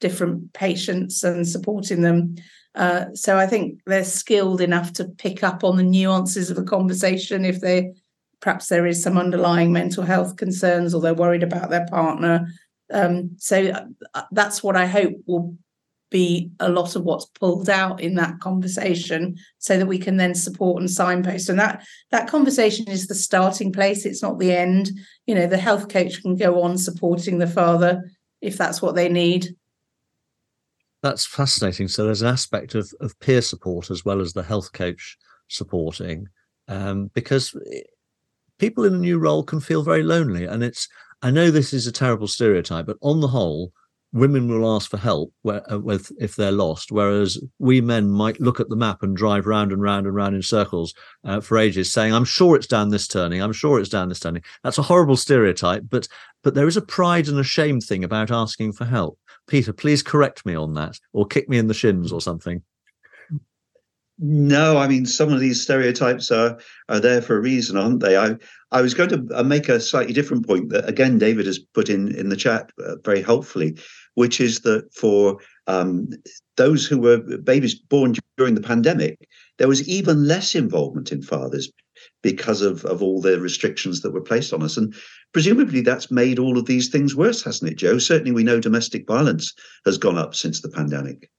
different 0.00 0.52
patients 0.52 1.24
and 1.24 1.46
supporting 1.46 2.02
them. 2.02 2.36
Uh, 2.74 3.06
so 3.14 3.36
I 3.38 3.46
think 3.46 3.80
they're 3.86 4.04
skilled 4.04 4.60
enough 4.60 4.92
to 4.94 5.04
pick 5.04 5.44
up 5.44 5.62
on 5.62 5.76
the 5.76 5.82
nuances 5.82 6.50
of 6.50 6.58
a 6.58 6.64
conversation 6.64 7.44
if 7.44 7.60
they 7.60 7.92
perhaps 8.40 8.66
there 8.68 8.86
is 8.86 9.02
some 9.02 9.16
underlying 9.16 9.72
mental 9.72 10.04
health 10.04 10.36
concerns 10.36 10.94
or 10.94 11.00
they're 11.00 11.14
worried 11.14 11.42
about 11.42 11.70
their 11.70 11.86
partner. 11.86 12.46
Um, 12.92 13.30
so 13.38 13.72
uh, 14.12 14.22
that's 14.32 14.62
what 14.62 14.76
I 14.76 14.86
hope 14.86 15.14
will 15.26 15.56
be 16.10 16.50
a 16.60 16.68
lot 16.68 16.94
of 16.94 17.02
what's 17.04 17.24
pulled 17.24 17.70
out 17.70 18.00
in 18.00 18.16
that 18.16 18.38
conversation 18.40 19.36
so 19.58 19.78
that 19.78 19.86
we 19.86 19.98
can 19.98 20.18
then 20.18 20.34
support 20.34 20.80
and 20.80 20.90
signpost. 20.90 21.48
And 21.48 21.58
that 21.58 21.84
that 22.10 22.28
conversation 22.28 22.88
is 22.88 23.06
the 23.06 23.14
starting 23.14 23.72
place. 23.72 24.04
It's 24.04 24.22
not 24.22 24.38
the 24.38 24.52
end. 24.52 24.90
You 25.26 25.34
know 25.34 25.46
the 25.46 25.56
health 25.56 25.88
coach 25.88 26.20
can 26.20 26.36
go 26.36 26.62
on 26.62 26.76
supporting 26.76 27.38
the 27.38 27.46
father 27.46 28.02
if 28.42 28.58
that's 28.58 28.82
what 28.82 28.94
they 28.94 29.08
need 29.08 29.56
that's 31.04 31.26
fascinating 31.26 31.86
so 31.86 32.02
there's 32.02 32.22
an 32.22 32.28
aspect 32.28 32.74
of, 32.74 32.90
of 33.02 33.18
peer 33.20 33.42
support 33.42 33.90
as 33.90 34.06
well 34.06 34.22
as 34.22 34.32
the 34.32 34.42
health 34.42 34.72
coach 34.72 35.18
supporting 35.48 36.26
um, 36.68 37.10
because 37.12 37.54
people 38.58 38.84
in 38.84 38.94
a 38.94 38.98
new 38.98 39.18
role 39.18 39.42
can 39.42 39.60
feel 39.60 39.82
very 39.82 40.02
lonely 40.02 40.46
and 40.46 40.64
it's 40.64 40.88
i 41.20 41.30
know 41.30 41.50
this 41.50 41.74
is 41.74 41.86
a 41.86 41.92
terrible 41.92 42.26
stereotype 42.26 42.86
but 42.86 42.96
on 43.02 43.20
the 43.20 43.28
whole 43.28 43.70
women 44.14 44.48
will 44.48 44.74
ask 44.74 44.88
for 44.88 44.96
help 44.96 45.30
where, 45.42 45.70
uh, 45.70 45.78
with 45.78 46.10
if 46.18 46.36
they're 46.36 46.52
lost, 46.52 46.90
whereas 46.90 47.38
we 47.58 47.80
men 47.80 48.08
might 48.08 48.40
look 48.40 48.60
at 48.60 48.68
the 48.68 48.76
map 48.76 49.02
and 49.02 49.16
drive 49.16 49.44
round 49.44 49.72
and 49.72 49.82
round 49.82 50.06
and 50.06 50.14
round 50.14 50.36
in 50.36 50.40
circles 50.40 50.94
uh, 51.24 51.40
for 51.40 51.58
ages, 51.58 51.92
saying, 51.92 52.14
"I'm 52.14 52.24
sure 52.24 52.56
it's 52.56 52.68
down 52.68 52.90
this 52.90 53.08
turning. 53.08 53.42
I'm 53.42 53.52
sure 53.52 53.80
it's 53.80 53.88
down 53.88 54.08
this 54.08 54.20
turning." 54.20 54.42
That's 54.62 54.78
a 54.78 54.82
horrible 54.82 55.16
stereotype, 55.16 55.82
but 55.90 56.06
but 56.44 56.54
there 56.54 56.68
is 56.68 56.76
a 56.76 56.82
pride 56.82 57.26
and 57.28 57.38
a 57.38 57.44
shame 57.44 57.80
thing 57.80 58.04
about 58.04 58.30
asking 58.30 58.72
for 58.74 58.84
help. 58.84 59.18
Peter, 59.46 59.72
please 59.72 60.02
correct 60.02 60.46
me 60.46 60.54
on 60.54 60.74
that, 60.74 60.98
or 61.12 61.26
kick 61.26 61.48
me 61.48 61.58
in 61.58 61.66
the 61.66 61.74
shins 61.74 62.12
or 62.12 62.20
something. 62.20 62.62
No, 64.18 64.78
I 64.78 64.86
mean 64.86 65.06
some 65.06 65.32
of 65.32 65.40
these 65.40 65.62
stereotypes 65.62 66.30
are 66.30 66.58
are 66.88 67.00
there 67.00 67.20
for 67.20 67.36
a 67.36 67.40
reason, 67.40 67.76
aren't 67.76 68.00
they? 68.00 68.16
I 68.16 68.36
I 68.70 68.80
was 68.80 68.94
going 68.94 69.08
to 69.08 69.26
uh, 69.34 69.42
make 69.42 69.68
a 69.68 69.80
slightly 69.80 70.12
different 70.12 70.46
point 70.46 70.68
that 70.68 70.88
again 70.88 71.18
David 71.18 71.46
has 71.46 71.58
put 71.58 71.88
in 71.88 72.14
in 72.14 72.28
the 72.28 72.36
chat 72.36 72.70
uh, 72.78 72.96
very 73.04 73.22
helpfully, 73.22 73.76
which 74.14 74.40
is 74.40 74.60
that 74.60 74.92
for 74.94 75.38
um, 75.66 76.10
those 76.56 76.86
who 76.86 76.98
were 76.98 77.18
babies 77.38 77.74
born 77.74 78.14
during 78.36 78.54
the 78.54 78.60
pandemic, 78.60 79.18
there 79.58 79.68
was 79.68 79.86
even 79.88 80.28
less 80.28 80.54
involvement 80.54 81.10
in 81.10 81.20
fathers 81.20 81.72
because 82.22 82.62
of, 82.62 82.84
of 82.84 83.02
all 83.02 83.20
the 83.20 83.40
restrictions 83.40 84.00
that 84.00 84.12
were 84.12 84.20
placed 84.20 84.52
on 84.52 84.62
us. 84.62 84.76
And 84.76 84.94
presumably 85.32 85.80
that's 85.80 86.10
made 86.10 86.38
all 86.38 86.58
of 86.58 86.66
these 86.66 86.88
things 86.88 87.14
worse, 87.14 87.42
hasn't 87.42 87.70
it, 87.70 87.76
Jo? 87.76 87.98
Certainly 87.98 88.32
we 88.32 88.44
know 88.44 88.60
domestic 88.60 89.06
violence 89.06 89.52
has 89.84 89.98
gone 89.98 90.18
up 90.18 90.34
since 90.34 90.60
the 90.60 90.68
pandemic. 90.68 91.30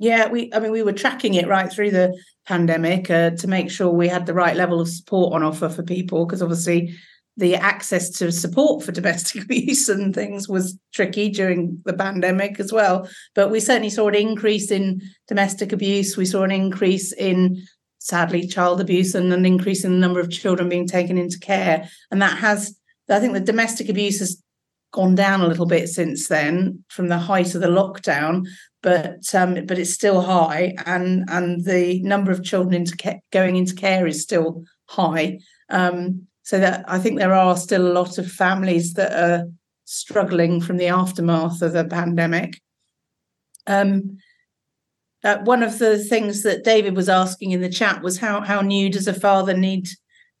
Yeah, 0.00 0.28
we 0.28 0.52
I 0.54 0.60
mean 0.60 0.70
we 0.70 0.82
were 0.82 0.92
tracking 0.92 1.34
it 1.34 1.48
right 1.48 1.72
through 1.72 1.90
the 1.90 2.16
pandemic 2.46 3.10
uh, 3.10 3.30
to 3.30 3.48
make 3.48 3.68
sure 3.68 3.90
we 3.90 4.06
had 4.06 4.26
the 4.26 4.34
right 4.34 4.56
level 4.56 4.80
of 4.80 4.88
support 4.88 5.34
on 5.34 5.42
offer 5.42 5.68
for 5.68 5.82
people 5.82 6.24
because 6.24 6.40
obviously 6.40 6.94
the 7.38 7.54
access 7.54 8.10
to 8.10 8.32
support 8.32 8.82
for 8.82 8.92
domestic 8.92 9.42
abuse 9.44 9.88
and 9.88 10.14
things 10.14 10.48
was 10.48 10.76
tricky 10.92 11.30
during 11.30 11.80
the 11.84 11.94
pandemic 11.94 12.60
as 12.60 12.72
well. 12.72 13.08
But 13.34 13.50
we 13.50 13.60
certainly 13.60 13.90
saw 13.90 14.08
an 14.08 14.16
increase 14.16 14.70
in 14.70 15.00
domestic 15.28 15.72
abuse. 15.72 16.16
We 16.16 16.26
saw 16.26 16.42
an 16.42 16.50
increase 16.50 17.12
in, 17.12 17.62
sadly, 18.08 18.46
child 18.46 18.80
abuse 18.80 19.14
and 19.14 19.32
an 19.32 19.44
increase 19.44 19.84
in 19.84 19.92
the 19.92 19.98
number 19.98 20.20
of 20.20 20.30
children 20.30 20.68
being 20.68 20.86
taken 20.86 21.18
into 21.18 21.38
care. 21.38 21.88
And 22.10 22.22
that 22.22 22.38
has, 22.38 22.74
I 23.08 23.20
think 23.20 23.34
the 23.34 23.40
domestic 23.40 23.88
abuse 23.88 24.18
has 24.20 24.42
gone 24.92 25.14
down 25.14 25.42
a 25.42 25.46
little 25.46 25.66
bit 25.66 25.88
since 25.88 26.28
then 26.28 26.82
from 26.88 27.08
the 27.08 27.18
height 27.18 27.54
of 27.54 27.60
the 27.60 27.68
lockdown, 27.68 28.46
but 28.82 29.34
um, 29.34 29.66
but 29.66 29.78
it's 29.78 29.92
still 29.92 30.22
high, 30.22 30.74
and 30.86 31.28
and 31.28 31.64
the 31.64 32.00
number 32.02 32.30
of 32.30 32.44
children 32.44 32.74
into 32.74 32.96
ca- 32.96 33.20
going 33.32 33.56
into 33.56 33.74
care 33.74 34.06
is 34.06 34.22
still 34.22 34.64
high. 34.86 35.38
Um, 35.68 36.26
so 36.42 36.58
that 36.58 36.84
I 36.88 36.98
think 36.98 37.18
there 37.18 37.34
are 37.34 37.56
still 37.56 37.86
a 37.86 37.92
lot 37.92 38.16
of 38.16 38.30
families 38.30 38.94
that 38.94 39.12
are 39.12 39.46
struggling 39.84 40.60
from 40.60 40.78
the 40.78 40.88
aftermath 40.88 41.60
of 41.60 41.72
the 41.72 41.84
pandemic. 41.84 42.60
Um, 43.66 44.18
uh, 45.24 45.38
one 45.38 45.62
of 45.62 45.78
the 45.78 45.98
things 45.98 46.42
that 46.42 46.64
David 46.64 46.94
was 46.94 47.08
asking 47.08 47.50
in 47.50 47.60
the 47.60 47.68
chat 47.68 48.02
was 48.02 48.18
how 48.18 48.40
how 48.40 48.60
new 48.60 48.90
does 48.90 49.08
a 49.08 49.14
father 49.14 49.56
need 49.56 49.88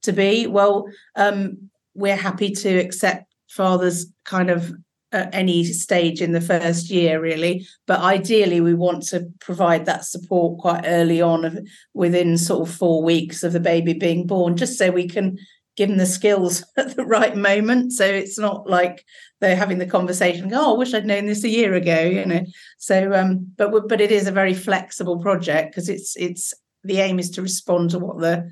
to 0.02 0.12
be? 0.12 0.46
Well, 0.46 0.86
um, 1.16 1.70
we're 1.94 2.16
happy 2.16 2.50
to 2.50 2.78
accept 2.78 3.34
fathers 3.48 4.06
kind 4.24 4.50
of 4.50 4.72
at 5.10 5.34
any 5.34 5.64
stage 5.64 6.20
in 6.20 6.32
the 6.32 6.40
first 6.40 6.90
year, 6.90 7.20
really. 7.20 7.66
But 7.86 8.00
ideally, 8.00 8.60
we 8.60 8.74
want 8.74 9.02
to 9.04 9.26
provide 9.40 9.86
that 9.86 10.04
support 10.04 10.58
quite 10.58 10.84
early 10.86 11.22
on, 11.22 11.66
within 11.94 12.36
sort 12.36 12.68
of 12.68 12.74
four 12.74 13.02
weeks 13.02 13.42
of 13.42 13.52
the 13.52 13.60
baby 13.60 13.94
being 13.94 14.26
born, 14.26 14.56
just 14.56 14.78
so 14.78 14.90
we 14.90 15.08
can 15.08 15.38
give 15.78 15.88
them 15.88 15.98
the 15.98 16.06
skills 16.06 16.64
at 16.76 16.96
the 16.96 17.06
right 17.06 17.36
moment. 17.36 17.92
So 17.92 18.04
it's 18.04 18.38
not 18.38 18.68
like 18.68 19.04
they're 19.40 19.56
having 19.56 19.78
the 19.78 19.86
conversation. 19.86 20.52
Oh, 20.52 20.74
I 20.74 20.78
wish 20.78 20.92
I'd 20.92 21.06
known 21.06 21.26
this 21.26 21.44
a 21.44 21.48
year 21.48 21.74
ago, 21.74 22.00
you 22.00 22.26
know. 22.26 22.44
So, 22.78 23.14
um, 23.14 23.52
but 23.56 23.88
but 23.88 24.00
it 24.00 24.10
is 24.10 24.26
a 24.26 24.32
very 24.32 24.54
flexible 24.54 25.20
project 25.20 25.70
because 25.70 25.88
it's 25.88 26.16
it's 26.16 26.52
the 26.82 26.98
aim 26.98 27.18
is 27.18 27.30
to 27.30 27.42
respond 27.42 27.90
to 27.90 27.98
what 28.00 28.18
the 28.18 28.50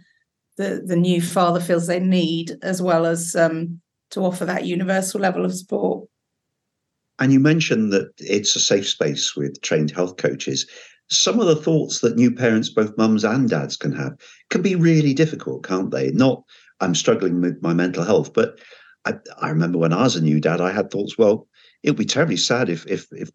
the 0.57 0.83
the 0.87 0.97
new 0.97 1.21
father 1.21 1.61
feels 1.61 1.87
they 1.87 2.01
need, 2.01 2.57
as 2.63 2.81
well 2.81 3.05
as 3.05 3.35
um, 3.35 3.81
to 4.13 4.21
offer 4.21 4.45
that 4.45 4.65
universal 4.65 5.21
level 5.21 5.45
of 5.45 5.55
support. 5.55 6.09
And 7.19 7.33
you 7.33 7.41
mentioned 7.41 7.93
that 7.93 8.13
it's 8.19 8.55
a 8.55 8.61
safe 8.61 8.87
space 8.87 9.35
with 9.35 9.61
trained 9.63 9.91
health 9.91 10.17
coaches. 10.19 10.67
Some 11.09 11.41
of 11.41 11.47
the 11.47 11.57
thoughts 11.57 12.01
that 12.01 12.17
new 12.17 12.31
parents, 12.31 12.69
both 12.69 12.97
mums 12.99 13.25
and 13.25 13.49
dads, 13.49 13.77
can 13.77 13.93
have 13.93 14.17
can 14.51 14.63
be 14.63 14.77
really 14.77 15.15
difficult, 15.15 15.65
can't 15.65 15.91
they? 15.91 16.11
Not 16.13 16.45
I'm 16.81 16.95
struggling 16.95 17.41
with 17.41 17.63
my 17.63 17.73
mental 17.73 18.05
health, 18.05 18.33
but 18.33 18.59
I, 19.05 19.15
I 19.41 19.49
remember 19.49 19.79
when 19.79 19.93
I 19.93 20.03
was 20.03 20.17
a 20.17 20.23
new 20.23 20.41
dad, 20.41 20.61
I 20.61 20.73
had 20.73 20.91
thoughts, 20.91 21.17
well, 21.17 21.47
it 21.83 21.91
would 21.91 21.99
be 21.99 22.05
terribly 22.05 22.37
sad 22.37 22.69
if 22.69 22.87
if 22.87 23.07
if 23.13 23.31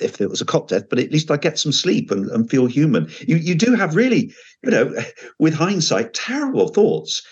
if 0.00 0.20
it 0.20 0.28
was 0.28 0.40
a 0.40 0.46
cop 0.46 0.68
death, 0.68 0.88
but 0.88 0.98
at 0.98 1.10
least 1.10 1.30
I 1.30 1.36
get 1.36 1.58
some 1.58 1.72
sleep 1.72 2.10
and, 2.10 2.28
and 2.30 2.50
feel 2.50 2.66
human. 2.66 3.08
You 3.26 3.36
you 3.36 3.54
do 3.54 3.74
have 3.74 3.96
really, 3.96 4.32
you 4.62 4.70
know, 4.70 4.94
with 5.38 5.54
hindsight, 5.54 6.14
terrible 6.14 6.68
thoughts. 6.68 7.22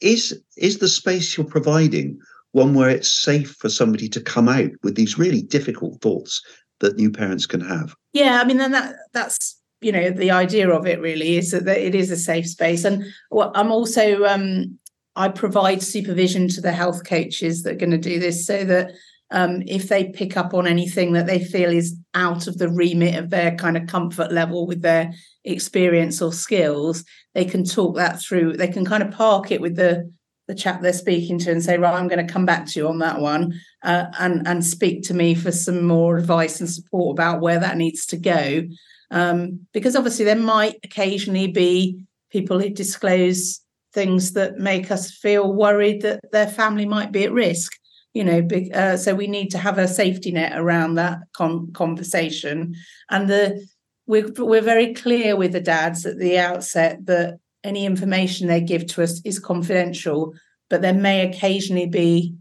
Is 0.00 0.38
is 0.56 0.78
the 0.78 0.88
space 0.88 1.36
you're 1.36 1.46
providing 1.46 2.18
one 2.52 2.74
where 2.74 2.90
it's 2.90 3.10
safe 3.10 3.54
for 3.58 3.68
somebody 3.68 4.08
to 4.08 4.20
come 4.20 4.48
out 4.48 4.70
with 4.82 4.94
these 4.94 5.18
really 5.18 5.42
difficult 5.42 6.00
thoughts 6.00 6.42
that 6.80 6.96
new 6.96 7.10
parents 7.10 7.46
can 7.46 7.60
have. 7.60 7.94
Yeah, 8.12 8.40
I 8.40 8.44
mean, 8.44 8.58
then 8.58 8.72
that 8.72 8.96
that's 9.12 9.58
you 9.80 9.92
know 9.92 10.10
the 10.10 10.30
idea 10.30 10.68
of 10.70 10.86
it 10.86 11.00
really 11.00 11.36
is 11.36 11.52
that 11.52 11.68
it 11.68 11.94
is 11.94 12.10
a 12.10 12.16
safe 12.16 12.46
space, 12.46 12.84
and 12.84 13.04
I'm 13.32 13.72
also 13.72 14.24
um, 14.24 14.78
I 15.16 15.28
provide 15.28 15.82
supervision 15.82 16.48
to 16.48 16.60
the 16.60 16.72
health 16.72 17.04
coaches 17.04 17.62
that 17.62 17.72
are 17.72 17.78
going 17.78 17.90
to 17.90 17.98
do 17.98 18.18
this, 18.18 18.46
so 18.46 18.64
that 18.64 18.92
um, 19.30 19.62
if 19.66 19.88
they 19.88 20.10
pick 20.10 20.36
up 20.36 20.54
on 20.54 20.66
anything 20.66 21.12
that 21.14 21.26
they 21.26 21.42
feel 21.42 21.70
is 21.70 21.96
out 22.14 22.46
of 22.46 22.58
the 22.58 22.68
remit 22.68 23.16
of 23.16 23.30
their 23.30 23.56
kind 23.56 23.76
of 23.76 23.88
comfort 23.88 24.30
level 24.30 24.66
with 24.66 24.82
their 24.82 25.12
experience 25.44 26.22
or 26.22 26.32
skills, 26.32 27.04
they 27.34 27.44
can 27.44 27.64
talk 27.64 27.96
that 27.96 28.20
through. 28.20 28.56
They 28.56 28.68
can 28.68 28.84
kind 28.84 29.02
of 29.02 29.10
park 29.10 29.50
it 29.50 29.60
with 29.60 29.76
the 29.76 30.12
the 30.48 30.54
chap 30.54 30.80
they're 30.80 30.92
speaking 30.92 31.40
to 31.40 31.50
and 31.50 31.60
say, 31.62 31.76
right, 31.76 31.94
I'm 31.94 32.06
going 32.06 32.24
to 32.24 32.32
come 32.32 32.46
back 32.46 32.66
to 32.66 32.78
you 32.78 32.86
on 32.88 32.98
that 32.98 33.20
one 33.20 33.60
uh, 33.82 34.06
and 34.18 34.46
and 34.46 34.64
speak 34.64 35.02
to 35.04 35.14
me 35.14 35.34
for 35.34 35.50
some 35.50 35.84
more 35.84 36.18
advice 36.18 36.60
and 36.60 36.70
support 36.70 37.16
about 37.16 37.40
where 37.40 37.58
that 37.58 37.76
needs 37.76 38.06
to 38.06 38.16
go. 38.16 38.62
Um, 39.10 39.66
because 39.72 39.96
obviously 39.96 40.24
there 40.24 40.36
might 40.36 40.76
occasionally 40.84 41.48
be 41.48 42.04
people 42.30 42.60
who 42.60 42.70
disclose 42.70 43.60
things 43.96 44.34
that 44.34 44.58
make 44.58 44.90
us 44.90 45.10
feel 45.10 45.54
worried 45.54 46.02
that 46.02 46.20
their 46.30 46.46
family 46.46 46.84
might 46.84 47.12
be 47.12 47.24
at 47.24 47.32
risk. 47.32 47.72
You 48.12 48.24
know, 48.24 48.48
uh, 48.74 48.96
so 48.98 49.14
we 49.14 49.26
need 49.26 49.50
to 49.50 49.58
have 49.58 49.78
a 49.78 49.88
safety 49.88 50.32
net 50.32 50.52
around 50.54 50.94
that 50.94 51.18
con- 51.32 51.72
conversation. 51.72 52.74
And 53.10 53.28
the 53.28 53.66
we're 54.06 54.30
we're 54.36 54.60
very 54.74 54.94
clear 54.94 55.34
with 55.36 55.52
the 55.52 55.60
dads 55.60 56.04
at 56.06 56.18
the 56.18 56.38
outset 56.38 57.06
that 57.06 57.38
any 57.64 57.86
information 57.86 58.46
they 58.46 58.60
give 58.60 58.86
to 58.86 59.02
us 59.02 59.20
is 59.24 59.38
confidential, 59.38 60.34
but 60.70 60.82
there 60.82 60.94
may 61.08 61.28
occasionally 61.28 61.86
be 61.86 62.34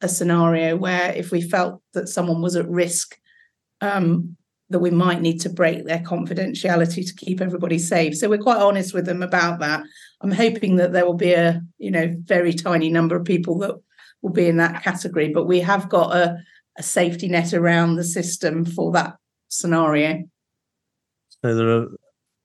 a 0.00 0.08
scenario 0.08 0.76
where 0.76 1.12
if 1.12 1.30
we 1.30 1.40
felt 1.40 1.82
that 1.94 2.08
someone 2.08 2.40
was 2.42 2.54
at 2.54 2.68
risk, 2.68 3.18
um, 3.80 4.36
that 4.70 4.78
we 4.78 4.90
might 4.90 5.20
need 5.20 5.40
to 5.40 5.50
break 5.50 5.84
their 5.84 5.98
confidentiality 6.00 7.06
to 7.06 7.14
keep 7.14 7.40
everybody 7.40 7.78
safe. 7.78 8.16
So 8.16 8.28
we're 8.28 8.38
quite 8.38 8.58
honest 8.58 8.94
with 8.94 9.06
them 9.06 9.22
about 9.22 9.60
that. 9.60 9.82
I'm 10.20 10.32
hoping 10.32 10.76
that 10.76 10.92
there 10.92 11.06
will 11.06 11.14
be 11.14 11.32
a 11.32 11.62
you 11.78 11.90
know 11.90 12.14
very 12.24 12.52
tiny 12.52 12.90
number 12.90 13.16
of 13.16 13.24
people 13.24 13.58
that 13.58 13.76
will 14.22 14.32
be 14.32 14.48
in 14.48 14.56
that 14.56 14.82
category, 14.82 15.32
but 15.32 15.46
we 15.46 15.60
have 15.60 15.88
got 15.88 16.16
a, 16.16 16.36
a 16.76 16.82
safety 16.82 17.28
net 17.28 17.54
around 17.54 17.96
the 17.96 18.04
system 18.04 18.64
for 18.64 18.92
that 18.92 19.16
scenario. 19.48 20.24
So 21.42 21.54
there 21.54 21.68
are 21.68 21.86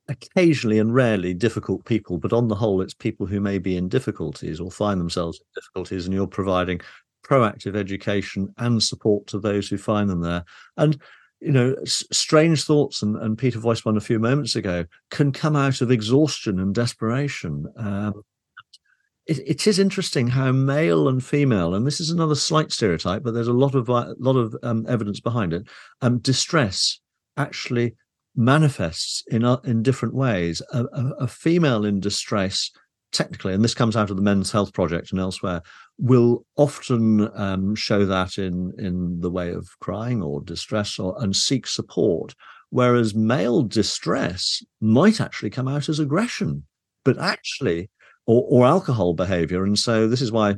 occasionally 0.07 0.79
and 0.79 0.93
rarely 0.93 1.33
difficult 1.33 1.85
people, 1.85 2.17
but 2.17 2.33
on 2.33 2.47
the 2.47 2.55
whole, 2.55 2.81
it's 2.81 2.93
people 2.93 3.25
who 3.25 3.39
may 3.39 3.57
be 3.57 3.75
in 3.77 3.89
difficulties 3.89 4.59
or 4.59 4.69
find 4.69 4.99
themselves 4.99 5.39
in 5.39 5.45
difficulties, 5.55 6.05
and 6.05 6.13
you're 6.13 6.27
providing 6.27 6.79
proactive 7.25 7.75
education 7.75 8.53
and 8.57 8.83
support 8.83 9.25
to 9.27 9.39
those 9.39 9.69
who 9.69 9.77
find 9.77 10.09
them 10.09 10.21
there. 10.21 10.43
And 10.77 11.01
you 11.43 11.51
know, 11.51 11.75
strange 11.85 12.63
thoughts, 12.63 13.01
and, 13.01 13.17
and 13.17 13.37
Peter 13.37 13.59
voiced 13.59 13.85
one 13.85 13.97
a 13.97 14.01
few 14.01 14.19
moments 14.19 14.55
ago, 14.55 14.85
can 15.11 15.31
come 15.31 15.55
out 15.55 15.81
of 15.81 15.91
exhaustion 15.91 16.59
and 16.59 16.73
desperation. 16.73 17.65
Um, 17.75 18.23
it, 19.25 19.39
it 19.39 19.67
is 19.67 19.79
interesting 19.79 20.27
how 20.27 20.51
male 20.51 21.07
and 21.07 21.23
female, 21.23 21.75
and 21.75 21.85
this 21.85 21.99
is 21.99 22.09
another 22.09 22.35
slight 22.35 22.71
stereotype, 22.71 23.23
but 23.23 23.33
there's 23.33 23.47
a 23.47 23.53
lot 23.53 23.75
of 23.75 23.89
a 23.89 24.15
lot 24.19 24.35
of 24.35 24.55
um, 24.63 24.85
evidence 24.87 25.19
behind 25.19 25.53
it. 25.53 25.67
Um, 26.01 26.19
distress 26.19 26.99
actually 27.37 27.95
manifests 28.35 29.23
in 29.27 29.43
uh, 29.43 29.57
in 29.63 29.83
different 29.83 30.13
ways. 30.13 30.61
A, 30.71 30.83
a, 30.83 31.13
a, 31.19 31.27
female 31.27 31.85
in 31.85 31.99
distress, 31.99 32.71
technically, 33.13 33.53
and 33.53 33.63
this 33.63 33.73
comes 33.73 33.95
out 33.95 34.09
of 34.09 34.15
the 34.15 34.21
Men's 34.21 34.51
Health 34.51 34.73
Project 34.73 35.11
and 35.11 35.19
elsewhere, 35.19 35.61
will 35.97 36.45
often 36.57 37.29
um, 37.37 37.75
show 37.75 38.05
that 38.05 38.37
in 38.37 38.73
in 38.77 39.21
the 39.21 39.29
way 39.29 39.51
of 39.51 39.67
crying 39.79 40.21
or 40.21 40.41
distress 40.41 40.99
or 40.99 41.15
and 41.21 41.35
seek 41.35 41.67
support. 41.67 42.35
Whereas 42.69 43.13
male 43.13 43.61
distress 43.61 44.63
might 44.81 45.21
actually 45.21 45.51
come 45.51 45.67
out 45.67 45.89
as 45.89 45.99
aggression, 45.99 46.63
but 47.05 47.19
actually, 47.19 47.91
or, 48.25 48.45
or 48.49 48.65
alcohol 48.65 49.13
behavior. 49.13 49.63
And 49.63 49.77
so 49.77 50.07
this 50.07 50.21
is 50.21 50.31
why 50.31 50.55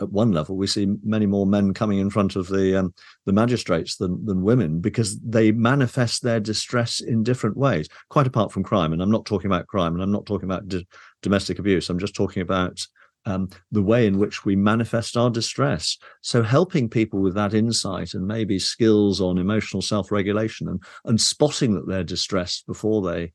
at 0.00 0.12
one 0.12 0.32
level, 0.32 0.56
we 0.56 0.66
see 0.66 0.86
many 1.02 1.26
more 1.26 1.46
men 1.46 1.74
coming 1.74 1.98
in 1.98 2.10
front 2.10 2.36
of 2.36 2.48
the 2.48 2.78
um, 2.78 2.94
the 3.26 3.32
magistrates 3.32 3.96
than 3.96 4.24
than 4.24 4.42
women 4.42 4.80
because 4.80 5.18
they 5.20 5.52
manifest 5.52 6.22
their 6.22 6.40
distress 6.40 7.00
in 7.00 7.22
different 7.22 7.56
ways. 7.56 7.88
Quite 8.08 8.26
apart 8.26 8.52
from 8.52 8.62
crime, 8.62 8.92
and 8.92 9.02
I'm 9.02 9.10
not 9.10 9.26
talking 9.26 9.50
about 9.50 9.66
crime, 9.66 9.94
and 9.94 10.02
I'm 10.02 10.12
not 10.12 10.26
talking 10.26 10.48
about 10.48 10.68
d- 10.68 10.86
domestic 11.22 11.58
abuse. 11.58 11.90
I'm 11.90 11.98
just 11.98 12.14
talking 12.14 12.42
about 12.42 12.80
um, 13.26 13.48
the 13.72 13.82
way 13.82 14.06
in 14.06 14.18
which 14.18 14.44
we 14.44 14.56
manifest 14.56 15.16
our 15.16 15.30
distress. 15.30 15.98
So 16.22 16.42
helping 16.42 16.88
people 16.88 17.20
with 17.20 17.34
that 17.34 17.54
insight 17.54 18.14
and 18.14 18.26
maybe 18.26 18.58
skills 18.58 19.20
on 19.20 19.38
emotional 19.38 19.82
self-regulation 19.82 20.68
and 20.68 20.82
and 21.04 21.20
spotting 21.20 21.74
that 21.74 21.86
they're 21.86 22.04
distressed 22.04 22.66
before 22.66 23.02
they 23.02 23.32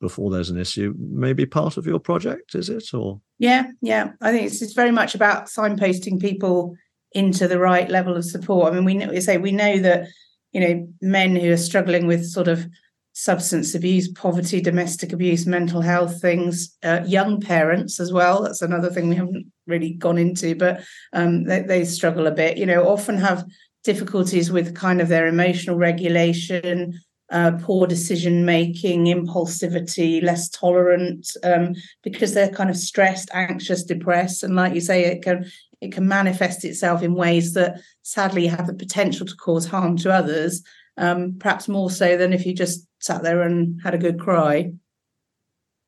before 0.00 0.30
there's 0.30 0.50
an 0.50 0.58
issue 0.58 0.94
maybe 0.98 1.44
part 1.46 1.76
of 1.76 1.86
your 1.86 1.98
project 1.98 2.54
is 2.54 2.68
it 2.68 2.94
or? 2.94 3.20
Yeah 3.38 3.70
yeah. 3.80 4.12
I 4.20 4.32
think 4.32 4.46
it's, 4.46 4.62
it's 4.62 4.72
very 4.72 4.90
much 4.90 5.14
about 5.14 5.46
signposting 5.46 6.20
people 6.20 6.76
into 7.12 7.48
the 7.48 7.58
right 7.58 7.90
level 7.90 8.16
of 8.16 8.24
support. 8.24 8.72
I 8.72 8.76
mean 8.76 8.84
we 8.84 8.94
know 8.94 9.08
we 9.08 9.20
say 9.20 9.38
we 9.38 9.52
know 9.52 9.78
that 9.78 10.08
you 10.52 10.60
know 10.60 10.88
men 11.00 11.36
who 11.36 11.52
are 11.52 11.56
struggling 11.56 12.06
with 12.06 12.26
sort 12.26 12.48
of 12.48 12.66
substance 13.12 13.74
abuse 13.74 14.08
poverty 14.12 14.60
domestic 14.60 15.12
abuse 15.12 15.44
mental 15.44 15.80
health 15.80 16.20
things 16.20 16.76
uh, 16.84 17.00
young 17.04 17.40
parents 17.40 17.98
as 17.98 18.12
well 18.12 18.42
that's 18.42 18.62
another 18.62 18.88
thing 18.88 19.08
we 19.08 19.16
haven't 19.16 19.50
really 19.66 19.94
gone 19.94 20.16
into 20.16 20.54
but 20.54 20.80
um, 21.12 21.44
they, 21.44 21.60
they 21.60 21.84
struggle 21.84 22.26
a 22.26 22.30
bit 22.30 22.56
you 22.56 22.64
know 22.64 22.88
often 22.88 23.18
have 23.18 23.44
difficulties 23.82 24.52
with 24.52 24.76
kind 24.76 25.00
of 25.00 25.08
their 25.08 25.26
emotional 25.26 25.76
regulation 25.76 26.98
uh, 27.30 27.52
poor 27.62 27.86
decision 27.86 28.44
making, 28.44 29.04
impulsivity, 29.06 30.22
less 30.22 30.48
tolerant, 30.48 31.30
um, 31.44 31.74
because 32.02 32.34
they're 32.34 32.48
kind 32.48 32.70
of 32.70 32.76
stressed, 32.76 33.28
anxious, 33.32 33.84
depressed, 33.84 34.42
and 34.42 34.56
like 34.56 34.74
you 34.74 34.80
say, 34.80 35.04
it 35.04 35.22
can 35.22 35.46
it 35.80 35.92
can 35.92 36.06
manifest 36.06 36.64
itself 36.64 37.02
in 37.02 37.14
ways 37.14 37.54
that 37.54 37.80
sadly 38.02 38.46
have 38.46 38.66
the 38.66 38.74
potential 38.74 39.26
to 39.26 39.36
cause 39.36 39.64
harm 39.64 39.96
to 39.96 40.12
others, 40.12 40.62
um, 40.98 41.36
perhaps 41.38 41.68
more 41.68 41.90
so 41.90 42.16
than 42.16 42.32
if 42.32 42.44
you 42.44 42.54
just 42.54 42.86
sat 42.98 43.22
there 43.22 43.42
and 43.42 43.80
had 43.82 43.94
a 43.94 43.98
good 43.98 44.20
cry. 44.20 44.72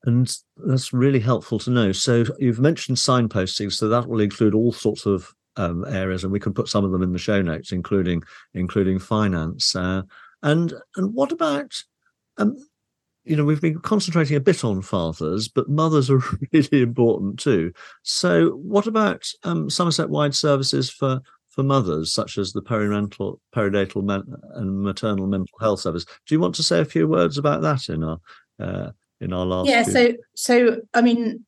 And 0.05 0.35
that's 0.67 0.93
really 0.93 1.21
helpful 1.21 1.59
to 1.61 1.71
know. 1.71 1.93
So 1.93 2.25
you've 2.39 2.59
mentioned 2.59 2.97
signposting, 2.97 3.71
so 3.73 3.89
that 3.89 4.09
will 4.09 4.21
include 4.21 4.55
all 4.55 4.73
sorts 4.73 5.07
of 5.07 5.33
um, 5.57 5.85
areas, 5.87 6.25
and 6.25 6.33
we 6.33 6.41
can 6.41 6.55
put 6.55 6.69
some 6.69 6.85
of 6.85 6.93
them 6.93 7.03
in 7.03 7.13
the 7.13 7.19
show 7.19 7.43
notes, 7.43 7.73
including 7.73 8.23
including 8.55 8.99
finance. 8.99 9.77
Uh, 9.77 10.03
and 10.43 10.75
and 10.97 11.15
what 11.15 11.33
about 11.33 11.83
um, 12.39 12.57
you 13.25 13.37
know, 13.37 13.45
we've 13.45 13.61
been 13.61 13.79
concentrating 13.79 14.37
a 14.37 14.41
bit 14.41 14.65
on 14.65 14.83
fathers, 14.83 15.49
but 15.49 15.69
mothers 15.69 16.11
are 16.11 16.23
really 16.53 16.83
important 16.83 17.39
too. 17.39 17.73
So, 18.03 18.51
what 18.51 18.87
about 18.87 19.27
um, 19.45 19.71
Somerset-wide 19.71 20.35
services 20.35 20.91
for 20.91 21.21
for 21.51 21.63
mothers, 21.63 22.13
such 22.13 22.39
as 22.39 22.53
the 22.53 22.63
perinatal, 22.63 23.39
perinatal 23.55 24.03
men- 24.03 24.35
and 24.55 24.83
maternal 24.83 25.27
mental 25.27 25.59
health 25.61 25.81
service? 25.81 26.05
Do 26.27 26.35
you 26.35 26.41
want 26.41 26.55
to 26.57 26.63
say 26.63 26.81
a 26.81 26.85
few 26.85 27.07
words 27.07 27.39
about 27.39 27.63
that 27.63 27.89
in 27.89 28.03
our 28.03 28.19
uh, 28.59 28.91
in 29.21 29.33
our 29.33 29.47
last? 29.47 29.69
Yeah. 29.69 29.85
Few? 29.85 29.93
So, 29.93 30.15
so 30.35 30.81
I 30.95 31.03
mean, 31.03 31.45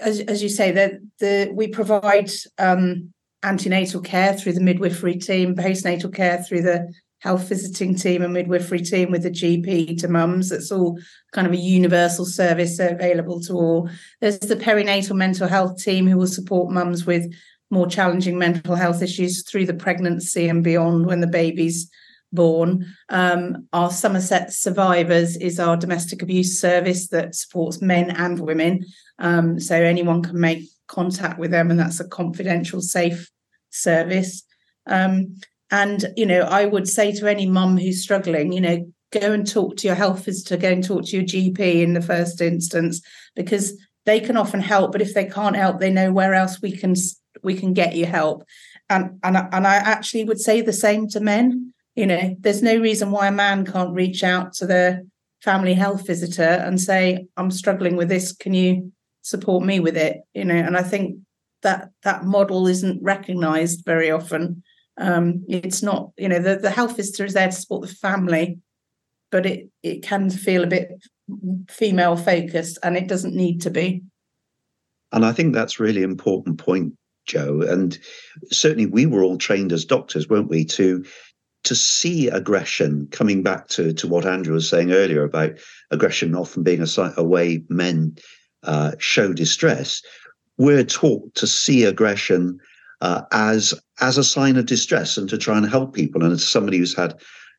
as 0.00 0.20
as 0.20 0.42
you 0.42 0.48
say, 0.48 0.70
that 0.72 0.94
the 1.18 1.50
we 1.54 1.68
provide 1.68 2.30
um, 2.58 3.14
antenatal 3.42 4.02
care 4.02 4.34
through 4.34 4.52
the 4.52 4.60
midwifery 4.60 5.16
team, 5.16 5.54
postnatal 5.54 6.12
care 6.12 6.42
through 6.42 6.62
the 6.62 6.92
health 7.20 7.48
visiting 7.48 7.94
team 7.94 8.22
and 8.22 8.32
midwifery 8.32 8.80
team 8.80 9.10
with 9.10 9.22
the 9.22 9.30
GP 9.30 9.98
to 10.00 10.08
mums. 10.08 10.48
That's 10.48 10.72
all 10.72 10.98
kind 11.32 11.46
of 11.46 11.52
a 11.52 11.56
universal 11.56 12.24
service 12.24 12.78
available 12.78 13.40
to 13.42 13.54
all. 13.54 13.90
There's 14.20 14.38
the 14.38 14.56
perinatal 14.56 15.16
mental 15.16 15.46
health 15.48 15.82
team 15.82 16.06
who 16.06 16.16
will 16.16 16.26
support 16.26 16.72
mums 16.72 17.06
with 17.06 17.32
more 17.70 17.86
challenging 17.86 18.38
mental 18.38 18.74
health 18.74 19.02
issues 19.02 19.44
through 19.44 19.66
the 19.66 19.74
pregnancy 19.74 20.48
and 20.48 20.64
beyond 20.64 21.06
when 21.06 21.20
the 21.20 21.26
baby's 21.26 21.90
born. 22.32 22.86
Um, 23.08 23.68
our 23.72 23.90
Somerset 23.90 24.52
Survivors 24.52 25.36
is 25.36 25.60
our 25.60 25.76
domestic 25.76 26.22
abuse 26.22 26.60
service 26.60 27.08
that 27.08 27.34
supports 27.34 27.80
men 27.80 28.10
and 28.10 28.40
women. 28.40 28.84
Um, 29.18 29.60
so 29.60 29.74
anyone 29.74 30.22
can 30.22 30.40
make 30.40 30.68
contact 30.86 31.38
with 31.38 31.50
them, 31.50 31.70
and 31.70 31.78
that's 31.78 32.00
a 32.00 32.08
confidential, 32.08 32.80
safe 32.80 33.30
service. 33.70 34.42
Um, 34.86 35.36
and, 35.70 36.06
you 36.16 36.26
know, 36.26 36.40
I 36.40 36.66
would 36.66 36.88
say 36.88 37.12
to 37.12 37.30
any 37.30 37.46
mum 37.46 37.78
who's 37.78 38.02
struggling, 38.02 38.52
you 38.52 38.60
know, 38.60 38.92
go 39.12 39.32
and 39.32 39.46
talk 39.46 39.76
to 39.76 39.86
your 39.86 39.96
health 39.96 40.24
visitor, 40.24 40.56
go 40.56 40.70
and 40.70 40.84
talk 40.84 41.04
to 41.06 41.16
your 41.16 41.24
GP 41.24 41.82
in 41.82 41.94
the 41.94 42.02
first 42.02 42.40
instance, 42.40 43.00
because 43.34 43.76
they 44.06 44.20
can 44.20 44.36
often 44.36 44.60
help. 44.60 44.92
But 44.92 45.02
if 45.02 45.14
they 45.14 45.26
can't 45.26 45.56
help, 45.56 45.78
they 45.78 45.90
know 45.90 46.12
where 46.12 46.34
else 46.34 46.60
we 46.60 46.76
can 46.76 46.94
we 47.42 47.54
can 47.54 47.72
get 47.72 47.94
you 47.94 48.06
help. 48.06 48.44
And 48.88 49.18
and 49.22 49.36
and 49.36 49.66
I 49.66 49.76
actually 49.76 50.24
would 50.24 50.40
say 50.40 50.60
the 50.60 50.72
same 50.72 51.08
to 51.08 51.20
men. 51.20 51.72
You 51.94 52.06
know, 52.06 52.36
there's 52.40 52.62
no 52.62 52.76
reason 52.76 53.10
why 53.10 53.28
a 53.28 53.32
man 53.32 53.64
can't 53.64 53.94
reach 53.94 54.24
out 54.24 54.52
to 54.54 54.66
their 54.66 55.02
family 55.42 55.74
health 55.74 56.06
visitor 56.06 56.42
and 56.42 56.80
say, 56.80 57.26
"I'm 57.36 57.50
struggling 57.50 57.96
with 57.96 58.08
this. 58.08 58.32
Can 58.32 58.54
you 58.54 58.92
support 59.22 59.64
me 59.64 59.80
with 59.80 59.96
it?" 59.96 60.18
You 60.34 60.44
know, 60.44 60.56
and 60.56 60.76
I 60.76 60.82
think 60.82 61.18
that 61.62 61.90
that 62.02 62.24
model 62.24 62.66
isn't 62.66 63.02
recognised 63.02 63.84
very 63.84 64.10
often. 64.10 64.62
Um, 65.00 65.44
it's 65.48 65.82
not, 65.82 66.12
you 66.18 66.28
know, 66.28 66.38
the, 66.38 66.56
the 66.56 66.70
health 66.70 66.96
visitor 66.96 67.24
is 67.24 67.32
there 67.32 67.48
to 67.48 67.52
support 67.52 67.82
the 67.82 67.94
family, 67.94 68.58
but 69.30 69.46
it 69.46 69.70
it 69.82 70.02
can 70.02 70.30
feel 70.30 70.62
a 70.62 70.66
bit 70.66 70.90
female 71.68 72.16
focused, 72.16 72.78
and 72.82 72.96
it 72.96 73.08
doesn't 73.08 73.34
need 73.34 73.62
to 73.62 73.70
be. 73.70 74.02
And 75.12 75.24
I 75.24 75.32
think 75.32 75.54
that's 75.54 75.80
really 75.80 76.02
important 76.02 76.58
point, 76.58 76.92
Jo. 77.26 77.62
And 77.62 77.98
certainly, 78.50 78.86
we 78.86 79.06
were 79.06 79.22
all 79.22 79.38
trained 79.38 79.72
as 79.72 79.84
doctors, 79.84 80.28
weren't 80.28 80.50
we, 80.50 80.64
to 80.66 81.04
to 81.62 81.74
see 81.74 82.28
aggression 82.28 83.08
coming 83.10 83.42
back 83.42 83.68
to 83.68 83.92
to 83.94 84.06
what 84.06 84.26
Andrew 84.26 84.54
was 84.54 84.68
saying 84.68 84.92
earlier 84.92 85.24
about 85.24 85.52
aggression 85.90 86.34
often 86.34 86.62
being 86.62 86.82
a, 86.82 87.12
a 87.16 87.24
way 87.24 87.62
men 87.68 88.16
uh, 88.64 88.92
show 88.98 89.32
distress. 89.32 90.02
We're 90.58 90.84
taught 90.84 91.34
to 91.36 91.46
see 91.46 91.84
aggression 91.84 92.60
uh, 93.00 93.22
as 93.32 93.74
as 94.00 94.18
a 94.18 94.24
sign 94.24 94.56
of 94.56 94.66
distress 94.66 95.16
and 95.16 95.28
to 95.28 95.38
try 95.38 95.56
and 95.56 95.68
help 95.68 95.94
people. 95.94 96.22
And 96.22 96.32
as 96.32 96.46
somebody 96.46 96.78
who's 96.78 96.96
had 96.96 97.14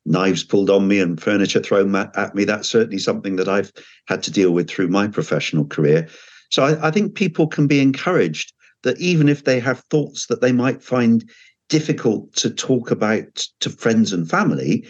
knives 0.05 0.43
pulled 0.43 0.69
on 0.69 0.87
me 0.87 0.99
and 0.99 1.21
furniture 1.21 1.59
thrown 1.59 1.95
at 1.95 2.35
me, 2.35 2.43
that's 2.43 2.69
certainly 2.69 2.97
something 2.97 3.35
that 3.35 3.47
I've 3.47 3.71
had 4.07 4.23
to 4.23 4.31
deal 4.31 4.51
with 4.51 4.69
through 4.69 4.87
my 4.87 5.07
professional 5.07 5.65
career. 5.65 6.07
So 6.49 6.63
I, 6.63 6.87
I 6.87 6.91
think 6.91 7.15
people 7.15 7.47
can 7.47 7.67
be 7.67 7.79
encouraged 7.79 8.53
that 8.83 8.99
even 8.99 9.29
if 9.29 9.43
they 9.43 9.59
have 9.59 9.83
thoughts 9.91 10.25
that 10.27 10.41
they 10.41 10.51
might 10.51 10.81
find 10.81 11.29
difficult 11.69 12.33
to 12.35 12.49
talk 12.49 12.91
about 12.91 13.47
to 13.59 13.69
friends 13.69 14.11
and 14.11 14.29
family, 14.29 14.85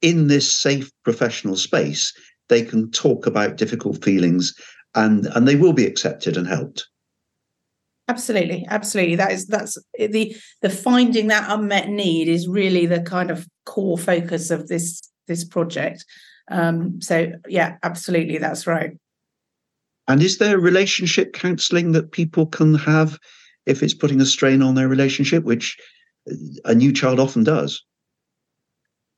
in 0.00 0.26
this 0.26 0.50
safe 0.50 0.90
professional 1.04 1.56
space, 1.56 2.12
they 2.48 2.62
can 2.62 2.90
talk 2.90 3.26
about 3.26 3.56
difficult 3.56 4.02
feelings 4.04 4.54
and, 4.94 5.26
and 5.34 5.46
they 5.46 5.56
will 5.56 5.72
be 5.72 5.86
accepted 5.86 6.36
and 6.36 6.46
helped. 6.46 6.88
Absolutely, 8.06 8.66
absolutely. 8.68 9.16
That 9.16 9.32
is 9.32 9.46
that's 9.46 9.78
the 9.98 10.36
the 10.60 10.70
finding 10.70 11.28
that 11.28 11.50
unmet 11.50 11.88
need 11.88 12.28
is 12.28 12.46
really 12.46 12.84
the 12.84 13.00
kind 13.00 13.30
of 13.30 13.46
core 13.64 13.96
focus 13.96 14.50
of 14.50 14.68
this 14.68 15.00
this 15.26 15.44
project. 15.44 16.04
Um, 16.50 17.00
so 17.00 17.32
yeah, 17.48 17.76
absolutely, 17.82 18.38
that's 18.38 18.66
right. 18.66 18.92
And 20.06 20.22
is 20.22 20.36
there 20.36 20.58
relationship 20.58 21.32
counselling 21.32 21.92
that 21.92 22.12
people 22.12 22.46
can 22.46 22.74
have 22.74 23.18
if 23.64 23.82
it's 23.82 23.94
putting 23.94 24.20
a 24.20 24.26
strain 24.26 24.60
on 24.60 24.74
their 24.74 24.88
relationship, 24.88 25.44
which 25.44 25.78
a 26.66 26.74
new 26.74 26.92
child 26.92 27.18
often 27.18 27.42
does? 27.42 27.82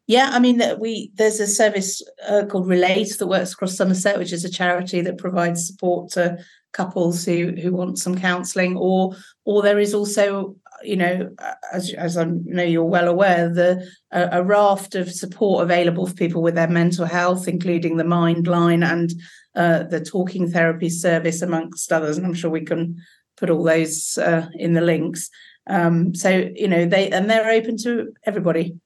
Yeah, 0.06 0.30
I 0.32 0.38
mean 0.38 0.58
that 0.58 0.78
we 0.78 1.10
there's 1.16 1.40
a 1.40 1.48
service 1.48 2.00
uh, 2.28 2.44
called 2.48 2.68
Relate 2.68 3.18
that 3.18 3.26
works 3.26 3.52
across 3.52 3.76
Somerset, 3.76 4.18
which 4.18 4.32
is 4.32 4.44
a 4.44 4.48
charity 4.48 5.00
that 5.00 5.18
provides 5.18 5.66
support 5.66 6.12
to 6.12 6.38
couples 6.76 7.24
who 7.24 7.52
who 7.60 7.72
want 7.72 7.98
some 7.98 8.16
counselling, 8.16 8.76
or 8.76 9.16
or 9.44 9.62
there 9.62 9.78
is 9.78 9.94
also 9.94 10.54
you 10.84 10.96
know 10.96 11.30
as 11.72 11.92
as 11.94 12.16
I 12.16 12.24
know 12.24 12.62
you're 12.62 12.84
well 12.84 13.08
aware 13.08 13.48
the 13.48 13.88
a, 14.12 14.40
a, 14.40 14.42
raft 14.42 14.94
of 14.94 15.10
support 15.10 15.62
available 15.62 16.06
for 16.06 16.14
people 16.14 16.42
with 16.42 16.54
their 16.54 16.68
mental 16.68 17.06
health, 17.06 17.48
including 17.48 17.96
the 17.96 18.04
Mind 18.04 18.46
Line 18.46 18.82
and 18.82 19.12
uh, 19.54 19.84
the 19.84 20.00
Talking 20.00 20.50
Therapy 20.50 20.90
Service, 20.90 21.40
amongst 21.42 21.92
others. 21.92 22.18
And 22.18 22.26
I'm 22.26 22.34
sure 22.34 22.50
we 22.50 22.64
can 22.64 22.96
put 23.36 23.50
all 23.50 23.64
those 23.64 24.18
uh, 24.18 24.48
in 24.54 24.74
the 24.74 24.82
links. 24.82 25.30
Um, 25.68 26.14
so 26.14 26.50
you 26.54 26.68
know 26.68 26.86
they 26.86 27.10
and 27.10 27.30
they're 27.30 27.50
open 27.50 27.76
to 27.78 28.12
everybody. 28.24 28.76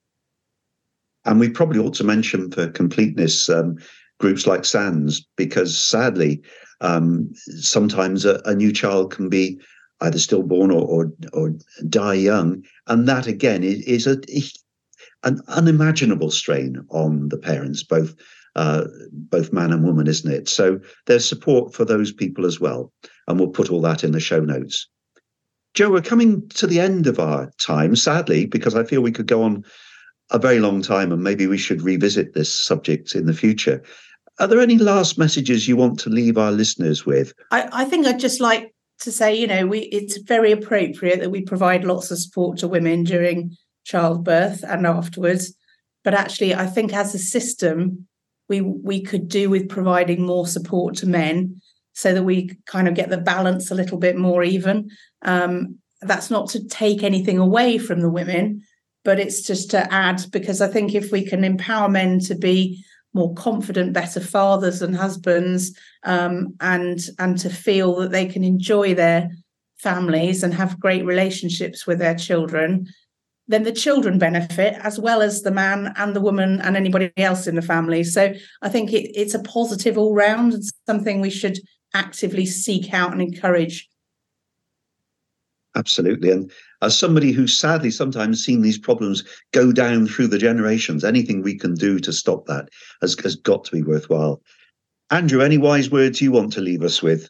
And 1.27 1.39
we 1.39 1.51
probably 1.51 1.81
ought 1.81 1.95
to 1.95 2.05
mention 2.05 2.51
for 2.51 2.69
completeness 2.69 3.51
um, 3.51 3.77
groups 4.21 4.47
like 4.47 4.65
SANDS, 4.65 5.27
because 5.37 5.77
sadly, 5.77 6.43
um, 6.81 7.31
sometimes 7.35 8.25
a, 8.25 8.41
a, 8.45 8.55
new 8.55 8.73
child 8.73 9.13
can 9.13 9.29
be 9.29 9.61
either 10.01 10.19
stillborn 10.19 10.71
or, 10.71 10.83
or, 10.83 11.13
or 11.33 11.55
die 11.89 12.15
young. 12.15 12.65
And 12.87 13.07
that, 13.09 13.27
again, 13.27 13.63
is, 13.63 13.81
is 13.83 14.07
a, 14.07 14.19
an 15.23 15.41
unimaginable 15.49 16.31
strain 16.31 16.85
on 16.91 17.29
the 17.29 17.37
parents, 17.37 17.83
both 17.83 18.15
uh, 18.57 18.85
both 19.13 19.53
man 19.53 19.73
and 19.73 19.85
woman, 19.85 20.09
isn't 20.09 20.33
it? 20.33 20.49
So 20.49 20.81
there's 21.07 21.29
support 21.29 21.73
for 21.73 21.85
those 21.85 22.13
people 22.13 22.45
as 22.45 22.59
well. 22.59 22.93
And 23.29 23.39
we'll 23.39 23.49
put 23.49 23.71
all 23.71 23.81
that 23.83 24.03
in 24.03 24.11
the 24.11 24.21
show 24.21 24.41
notes. 24.41 24.89
Jo, 25.75 25.91
we're 25.91 26.03
coming 26.03 26.49
to 26.51 26.67
the 26.67 26.81
end 26.81 27.07
of 27.07 27.21
our 27.21 27.53
time, 27.59 27.95
sadly, 27.95 28.47
because 28.47 28.75
I 28.75 28.83
feel 28.83 29.03
we 29.03 29.13
could 29.13 29.29
go 29.29 29.43
on 29.43 29.65
a 30.31 30.39
very 30.39 30.59
long 30.59 30.83
time, 30.83 31.13
and 31.13 31.23
maybe 31.23 31.47
we 31.47 31.59
should 31.59 31.83
revisit 31.83 32.35
this 32.35 32.53
subject 32.53 33.15
in 33.15 33.27
the 33.27 33.33
future. 33.33 33.83
Are 34.41 34.49
there 34.49 34.61
any 34.61 34.79
last 34.79 35.19
messages 35.19 35.69
you 35.69 35.77
want 35.77 35.99
to 36.01 36.11
leave 36.11 36.39
our 36.39 36.51
listeners 36.51 37.05
with? 37.05 37.35
I, 37.51 37.69
I 37.73 37.85
think 37.85 38.07
I'd 38.07 38.19
just 38.19 38.41
like 38.41 38.75
to 39.01 39.13
say, 39.13 39.35
you 39.35 39.47
know, 39.47 39.67
we 39.67 39.81
it's 39.81 40.17
very 40.19 40.51
appropriate 40.51 41.21
that 41.21 41.31
we 41.31 41.43
provide 41.43 41.85
lots 41.85 42.11
of 42.11 42.19
support 42.19 42.59
to 42.59 42.69
women 42.69 43.05
during 43.05 43.55
childbirth 43.85 44.65
and 44.65 44.87
afterwards. 44.87 45.55
But 46.05 46.15
actually, 46.15 46.55
I 46.55 46.67
think 46.67 46.95
as 46.95 47.15
a 47.15 47.19
system, 47.19 48.07
we 48.49 48.63
we 48.63 49.03
could 49.03 49.29
do 49.29 49.51
with 49.51 49.69
providing 49.69 50.25
more 50.25 50.47
support 50.47 50.97
to 50.97 51.07
men 51.07 51.61
so 51.93 52.15
that 52.15 52.23
we 52.23 52.57
kind 52.67 52.89
of 52.89 52.95
get 52.95 53.11
the 53.11 53.19
balance 53.19 53.71
a 53.71 53.75
little 53.75 53.99
bit 53.99 54.17
more 54.17 54.43
even. 54.43 54.89
Um, 55.23 55.79
that's 56.01 56.31
not 56.31 56.49
to 56.51 56.67
take 56.67 57.03
anything 57.03 57.37
away 57.37 57.77
from 57.77 58.01
the 58.01 58.09
women, 58.09 58.63
but 59.05 59.21
it's 59.21 59.43
just 59.43 59.71
to 59.73 59.93
add 59.93 60.25
because 60.33 60.63
I 60.63 60.69
think 60.69 60.95
if 60.95 61.13
we 61.13 61.27
can 61.27 61.45
empower 61.45 61.91
men 61.91 62.21
to 62.21 62.35
be 62.35 62.83
more 63.13 63.35
confident, 63.35 63.93
better 63.93 64.21
fathers 64.21 64.83
and 64.83 64.97
husbands, 64.97 65.77
um, 66.05 66.55
and 66.61 67.01
and 67.19 67.39
to 67.39 67.51
feel 67.51 67.97
that 67.97 68.13
they 68.13 68.27
can 68.27 68.45
enjoy 68.45 68.95
their 68.95 69.31
families 69.79 70.43
and 70.43 70.55
have 70.55 70.81
great 70.81 71.05
relationships 71.05 71.87
with 71.87 71.99
their 71.99 72.15
children, 72.15 72.87
then 73.49 73.65
the 73.65 73.73
children 73.73 74.19
benefit 74.19 74.75
as 74.83 74.99
well 74.99 75.23
as 75.23 75.43
the 75.43 75.51
man 75.51 75.93
and 75.97 76.15
the 76.15 76.21
woman 76.21 76.61
and 76.61 76.77
anybody 76.77 77.11
else 77.17 77.47
in 77.47 77.57
the 77.57 77.63
family. 77.63 78.05
So 78.05 78.33
I 78.63 78.69
think 78.69 78.93
it, 78.93 79.11
it's 79.19 79.35
a 79.35 79.43
positive 79.43 79.99
all 79.99 80.15
round 80.15 80.55
and 80.55 80.63
something 80.87 81.21
we 81.21 81.31
should 81.31 81.59
actively 81.95 82.47
seek 82.47 82.95
out 82.95 83.13
and 83.13 83.21
encourage 83.21 83.90
Absolutely. 85.77 86.31
And 86.31 86.51
as 86.83 86.99
somebody 86.99 87.31
who's 87.31 87.57
sadly 87.57 87.91
sometimes 87.91 88.45
seen 88.45 88.63
these 88.63 88.79
problems 88.79 89.23
go 89.53 89.71
down 89.71 90.07
through 90.07 90.27
the 90.27 90.39
generations, 90.39 91.05
anything 91.05 91.43
we 91.43 91.57
can 91.57 91.75
do 91.75 92.01
to 92.01 92.13
stop 92.13 92.47
that 92.47 92.69
has, 93.01 93.17
has 93.21 93.37
got 93.37 93.65
to 93.65 93.73
be 93.73 93.83
worthwhile. 93.83 94.43
Andrew, 95.11 95.43
any 95.43 95.59
wise 95.59 95.91
words 95.91 96.21
you 96.21 96.33
want 96.33 96.53
to 96.55 96.61
leave 96.61 96.83
us 96.83 97.03
with? 97.03 97.29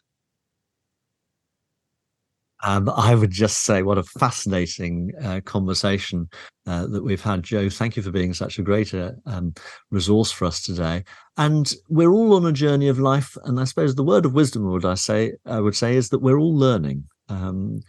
Um, 2.63 2.89
I 2.89 3.15
would 3.15 3.31
just 3.31 3.59
say, 3.59 3.81
what 3.81 3.97
a 3.97 4.03
fascinating 4.03 5.11
uh, 5.23 5.41
conversation 5.43 6.29
uh, 6.67 6.85
that 6.87 7.03
we've 7.03 7.21
had, 7.21 7.41
Jo. 7.41 7.69
Thank 7.69 7.97
you 7.97 8.03
for 8.03 8.11
being 8.11 8.35
such 8.35 8.59
a 8.59 8.61
great 8.61 8.93
uh, 8.93 9.13
um, 9.25 9.55
resource 9.89 10.31
for 10.31 10.45
us 10.45 10.61
today. 10.61 11.03
And 11.37 11.73
we're 11.89 12.11
all 12.11 12.35
on 12.35 12.45
a 12.45 12.51
journey 12.51 12.87
of 12.87 12.99
life, 12.99 13.35
and 13.45 13.59
I 13.59 13.63
suppose 13.63 13.95
the 13.95 14.03
word 14.03 14.25
of 14.25 14.35
wisdom, 14.35 14.69
would 14.71 14.85
I 14.85 14.93
say, 14.93 15.33
I 15.47 15.59
would 15.59 15.75
say, 15.75 15.95
is 15.95 16.09
that 16.09 16.19
we're 16.19 16.37
all 16.37 16.55
learning. 16.55 17.05
Um, 17.29 17.81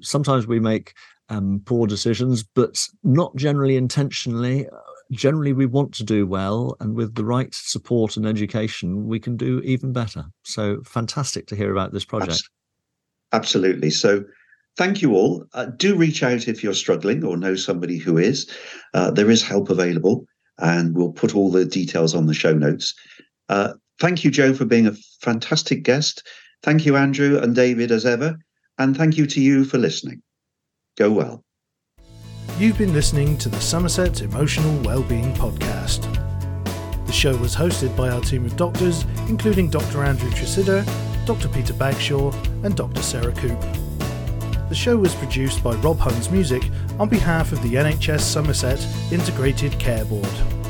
sometimes 0.00 0.46
we 0.46 0.60
make 0.60 0.94
um, 1.28 1.62
poor 1.64 1.86
decisions, 1.86 2.42
but 2.42 2.86
not 3.02 3.34
generally 3.36 3.76
intentionally. 3.76 4.66
Generally, 5.10 5.52
we 5.54 5.66
want 5.66 5.92
to 5.94 6.04
do 6.04 6.26
well, 6.26 6.76
and 6.80 6.94
with 6.94 7.14
the 7.14 7.24
right 7.24 7.54
support 7.54 8.16
and 8.16 8.26
education, 8.26 9.06
we 9.06 9.20
can 9.20 9.36
do 9.36 9.60
even 9.60 9.92
better. 9.92 10.24
So, 10.44 10.80
fantastic 10.84 11.46
to 11.48 11.56
hear 11.56 11.72
about 11.72 11.92
this 11.92 12.04
project. 12.04 12.42
Absolutely. 13.32 13.90
So, 13.90 14.24
thank 14.76 15.02
you 15.02 15.14
all. 15.14 15.44
Uh, 15.52 15.66
do 15.76 15.96
reach 15.96 16.22
out 16.22 16.48
if 16.48 16.64
you're 16.64 16.74
struggling 16.74 17.24
or 17.24 17.36
know 17.36 17.56
somebody 17.56 17.98
who 17.98 18.16
is. 18.16 18.50
Uh, 18.94 19.10
there 19.10 19.30
is 19.30 19.42
help 19.42 19.68
available, 19.68 20.24
and 20.58 20.94
we'll 20.94 21.12
put 21.12 21.34
all 21.34 21.50
the 21.50 21.64
details 21.64 22.14
on 22.14 22.26
the 22.26 22.34
show 22.34 22.54
notes. 22.54 22.94
Uh, 23.48 23.74
thank 24.00 24.24
you, 24.24 24.30
Jo, 24.30 24.54
for 24.54 24.64
being 24.64 24.86
a 24.86 24.96
fantastic 25.20 25.82
guest. 25.82 26.26
Thank 26.62 26.86
you, 26.86 26.96
Andrew 26.96 27.38
and 27.38 27.54
David, 27.54 27.90
as 27.90 28.06
ever. 28.06 28.38
And 28.78 28.96
thank 28.96 29.16
you 29.16 29.26
to 29.26 29.40
you 29.40 29.64
for 29.64 29.78
listening. 29.78 30.22
Go 30.96 31.10
well. 31.10 31.42
You've 32.58 32.78
been 32.78 32.92
listening 32.92 33.38
to 33.38 33.48
the 33.48 33.60
Somerset 33.60 34.20
Emotional 34.22 34.82
Wellbeing 34.82 35.32
Podcast. 35.34 36.02
The 37.06 37.12
show 37.12 37.36
was 37.36 37.54
hosted 37.54 37.96
by 37.96 38.10
our 38.10 38.20
team 38.20 38.44
of 38.44 38.56
doctors, 38.56 39.04
including 39.28 39.68
Dr. 39.68 40.02
Andrew 40.02 40.30
Tresidder, 40.30 40.84
Dr. 41.26 41.48
Peter 41.48 41.74
Bagshaw, 41.74 42.32
and 42.64 42.76
Dr. 42.76 43.02
Sarah 43.02 43.32
Coop. 43.32 43.60
The 44.68 44.74
show 44.74 44.96
was 44.96 45.14
produced 45.14 45.62
by 45.62 45.74
Rob 45.76 45.98
Huns 45.98 46.30
Music 46.30 46.62
on 46.98 47.08
behalf 47.08 47.52
of 47.52 47.62
the 47.62 47.74
NHS 47.74 48.20
Somerset 48.20 48.86
Integrated 49.12 49.78
Care 49.78 50.04
Board. 50.04 50.61